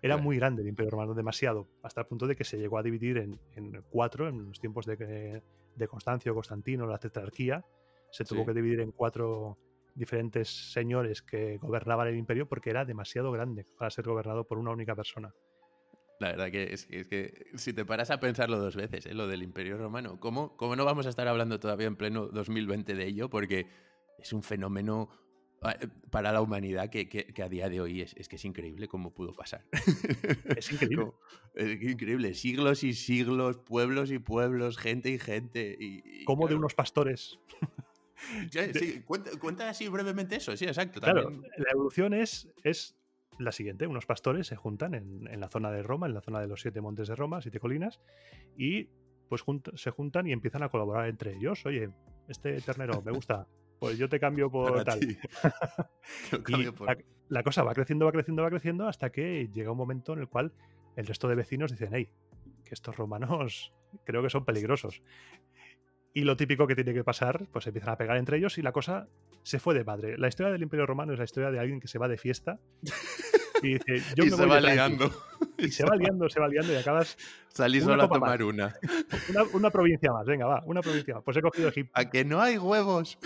Era 0.01 0.15
muy 0.15 0.37
grande 0.37 0.61
el 0.61 0.69
Imperio 0.69 0.91
Romano, 0.91 1.13
demasiado, 1.13 1.67
hasta 1.83 1.99
el 1.99 2.07
punto 2.07 2.27
de 2.27 2.37
que 2.37 2.45
se 2.45 2.57
llegó 2.57 2.77
a 2.77 2.83
dividir 2.83 3.17
en, 3.17 3.41
en 3.55 3.83
cuatro 3.89 4.29
en 4.29 4.45
los 4.45 4.61
tiempos 4.61 4.85
de, 4.85 5.43
de 5.75 5.87
Constancio, 5.89 6.33
Constantino, 6.33 6.87
la 6.87 6.97
tetrarquía, 6.97 7.65
se 8.09 8.23
tuvo 8.23 8.45
que 8.45 8.53
dividir 8.53 8.79
en 8.79 8.93
cuatro 8.93 9.57
diferentes 9.95 10.71
señores 10.71 11.21
que 11.21 11.57
gobernaban 11.57 12.07
el 12.07 12.15
imperio 12.15 12.47
porque 12.47 12.69
era 12.69 12.85
demasiado 12.85 13.33
grande 13.33 13.65
para 13.77 13.91
ser 13.91 14.05
gobernado 14.05 14.45
por 14.45 14.59
una 14.59 14.71
única 14.71 14.95
persona. 14.95 15.33
La 16.19 16.29
verdad 16.29 16.51
que 16.51 16.73
es, 16.73 16.85
que 16.85 17.47
si 17.55 17.73
te 17.73 17.85
paras 17.85 18.09
a 18.09 18.19
pensarlo 18.19 18.57
dos 18.57 18.75
veces, 18.75 19.05
¿eh? 19.05 19.13
lo 19.13 19.27
del 19.27 19.43
imperio 19.43 19.77
romano, 19.77 20.19
¿cómo, 20.19 20.55
¿cómo 20.55 20.75
no 20.75 20.85
vamos 20.85 21.05
a 21.05 21.09
estar 21.09 21.27
hablando 21.27 21.59
todavía 21.59 21.87
en 21.87 21.95
pleno 21.95 22.27
2020 22.27 22.95
de 22.95 23.05
ello? 23.05 23.29
Porque 23.29 23.67
es 24.19 24.31
un 24.31 24.41
fenómeno 24.41 25.09
Ah, 25.65 25.75
eh, 25.81 25.87
para 26.11 26.31
la 26.31 26.41
humanidad 26.41 26.89
que, 26.89 27.33
a 27.43 27.49
día 27.49 27.69
de 27.69 27.81
hoy 27.81 28.01
es, 28.01 28.27
que 28.27 28.35
es 28.35 28.45
increíble 28.45 28.87
cómo 28.87 29.13
pudo 29.13 29.33
pasar. 29.33 29.65
Es 30.57 30.71
increíble. 30.71 31.11
es 31.55 31.81
increíble. 31.81 32.33
Siglos 32.35 32.83
y 32.83 32.93
siglos, 32.93 33.57
pueblos 33.57 34.11
y 34.11 34.19
pueblos, 34.19 34.77
gente 34.77 35.09
y 35.09 35.17
gente. 35.17 35.75
Y, 35.79 36.23
como 36.25 36.47
de 36.47 36.55
unos 36.55 36.75
pastores. 36.75 37.39
sí, 38.51 39.01
cuenta, 39.01 39.69
así 39.69 39.87
brevemente 39.87 40.35
eso, 40.35 40.55
sí, 40.55 40.65
exacto. 40.65 41.01
Claro, 41.01 41.31
la 41.31 41.71
evolución 41.71 42.13
es, 42.13 42.47
es 42.63 42.95
la 43.39 43.51
siguiente. 43.51 43.87
Unos 43.87 44.05
pastores 44.05 44.47
se 44.47 44.55
juntan 44.55 44.93
en, 44.93 45.39
la 45.39 45.49
zona 45.49 45.71
de 45.71 45.83
Roma, 45.83 46.07
en 46.07 46.13
la 46.13 46.21
zona 46.21 46.39
de 46.39 46.47
los 46.47 46.61
siete 46.61 46.81
montes 46.81 47.07
de 47.07 47.15
Roma, 47.15 47.41
siete 47.41 47.59
colinas, 47.59 48.01
y 48.57 48.89
pues 49.29 49.43
se 49.75 49.91
juntan 49.91 50.27
y 50.27 50.31
empiezan 50.31 50.63
a 50.63 50.69
colaborar 50.69 51.07
entre 51.07 51.35
ellos. 51.35 51.65
Oye, 51.65 51.89
este 52.27 52.59
ternero 52.61 53.01
me 53.01 53.11
gusta, 53.11 53.47
pues 53.79 53.97
yo 53.97 54.09
te 54.09 54.19
cambio 54.19 54.49
por 54.49 54.83
tal. 54.83 54.99
La, 57.27 57.41
cosa 57.41 57.63
va 57.63 57.73
creciendo, 57.73 58.05
va 58.05 58.11
creciendo, 58.11 58.43
va 58.43 58.49
creciendo 58.49 58.87
hasta 58.87 59.11
que 59.11 59.49
llega 59.51 59.71
un 59.71 59.77
momento 59.77 60.13
en 60.13 60.19
el 60.19 60.27
cual 60.27 60.53
el 60.95 61.07
resto 61.07 61.27
de 61.27 61.33
vecinos 61.33 61.71
dicen, 61.71 61.89
hey, 61.91 62.09
que 62.63 62.73
estos 62.73 62.95
romanos 62.95 63.73
creo 64.03 64.21
que 64.21 64.29
son 64.29 64.45
peligrosos. 64.45 65.01
Y 66.15 66.23
lo 66.23 66.37
típico 66.37 66.65
que 66.65 66.75
tiene 66.75 66.93
que 66.93 67.03
pasar, 67.03 67.45
pues 67.51 67.67
empiezan 67.67 67.89
a 67.89 67.97
pegar 67.97 68.15
entre 68.15 68.37
ellos 68.37 68.57
y 68.57 68.61
la 68.61 68.71
cosa 68.71 69.09
se 69.43 69.59
fue 69.59 69.73
de 69.73 69.83
madre. 69.83 70.17
La 70.17 70.29
historia 70.29 70.49
del 70.49 70.63
Imperio 70.63 70.85
Romano 70.85 71.11
es 71.11 71.19
la 71.19 71.25
historia 71.25 71.51
de 71.51 71.59
alguien 71.59 71.81
que 71.81 71.89
se 71.89 71.99
va 71.99 72.07
de 72.07 72.17
fiesta 72.17 72.57
y 73.61 73.73
dice, 73.73 74.01
yo 74.15 74.23
me 74.23 74.31
se 74.31 74.45
va 74.45 74.61
liando. 74.61 75.11
Y 75.57 75.71
se 75.71 75.83
va 75.85 75.97
liando, 75.97 76.29
se 76.29 76.39
va 76.39 76.47
liando 76.47 76.71
y 76.71 76.77
acabas. 76.77 77.17
Salís 77.49 77.83
solo 77.83 78.03
a 78.03 78.07
tomar 78.07 78.41
una. 78.43 78.73
una. 79.51 79.69
provincia 79.69 80.13
más, 80.13 80.25
venga, 80.25 80.45
va, 80.45 80.63
una 80.65 80.81
provincia 80.81 81.15
más. 81.15 81.23
Pues 81.25 81.35
he 81.35 81.41
cogido 81.41 81.67
Egipto. 81.67 81.91
A 81.93 82.09
que 82.09 82.23
no 82.23 82.41
hay 82.41 82.57
huevos. 82.57 83.19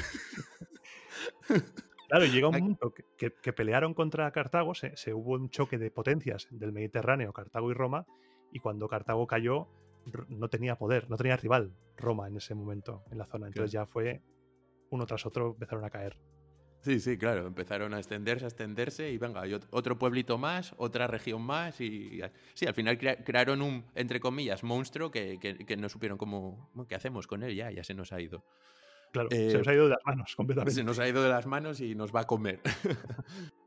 Claro, 2.09 2.25
llega 2.25 2.47
un 2.47 2.55
momento 2.55 2.91
que, 3.17 3.53
pelearon 3.53 3.93
contra 3.93 4.31
Cartago, 4.31 4.73
se, 4.73 5.13
hubo 5.13 5.33
un 5.33 5.51
choque 5.51 5.77
de 5.77 5.91
potencias 5.91 6.47
del 6.49 6.71
Mediterráneo, 6.71 7.31
Cartago 7.33 7.69
y 7.69 7.75
Roma, 7.75 8.07
y 8.51 8.57
cuando 8.57 8.87
Cartago 8.87 9.27
cayó, 9.27 9.67
no 10.29 10.49
tenía 10.49 10.75
poder, 10.75 11.09
no 11.09 11.17
tenía 11.17 11.37
rival 11.37 11.73
Roma 11.97 12.27
en 12.27 12.37
ese 12.37 12.55
momento 12.55 13.03
en 13.11 13.17
la 13.17 13.25
zona. 13.25 13.47
Entonces 13.47 13.71
ya 13.71 13.85
fue 13.85 14.21
uno 14.89 15.05
tras 15.05 15.25
otro 15.25 15.51
empezaron 15.51 15.85
a 15.85 15.89
caer. 15.89 16.17
Sí, 16.81 17.01
sí, 17.01 17.17
claro, 17.17 17.45
empezaron 17.45 17.93
a 17.93 17.97
extenderse, 17.97 18.45
a 18.45 18.47
extenderse 18.47 19.11
y 19.11 19.17
venga, 19.17 19.43
otro 19.71 19.97
pueblito 19.97 20.37
más, 20.37 20.73
otra 20.77 21.07
región 21.07 21.41
más 21.41 21.81
y 21.81 22.21
sí, 22.53 22.65
al 22.67 22.73
final 22.73 22.97
crearon 22.97 23.61
un, 23.61 23.85
entre 23.95 24.21
comillas, 24.21 24.63
monstruo 24.63 25.11
que, 25.11 25.39
que, 25.39 25.77
no 25.77 25.89
supieron 25.89 26.17
cómo, 26.17 26.71
qué 26.87 26.95
hacemos 26.95 27.27
con 27.27 27.43
él, 27.43 27.53
ya, 27.53 27.69
ya 27.69 27.83
se 27.83 27.93
nos 27.93 28.13
ha 28.13 28.21
ido. 28.21 28.45
Claro, 29.11 29.27
se 29.29 29.57
nos 29.57 29.67
ha 29.67 29.73
ido 29.73 29.83
de 29.85 29.89
las 29.89 30.05
manos 30.05 30.35
completamente. 30.35 30.73
Se 30.73 30.83
nos 30.83 30.99
ha 30.99 31.07
ido 31.07 31.21
de 31.21 31.29
las 31.29 31.45
manos 31.47 31.81
y 31.81 31.95
nos 31.95 32.15
va 32.15 32.21
a 32.21 32.27
comer. 32.27 32.61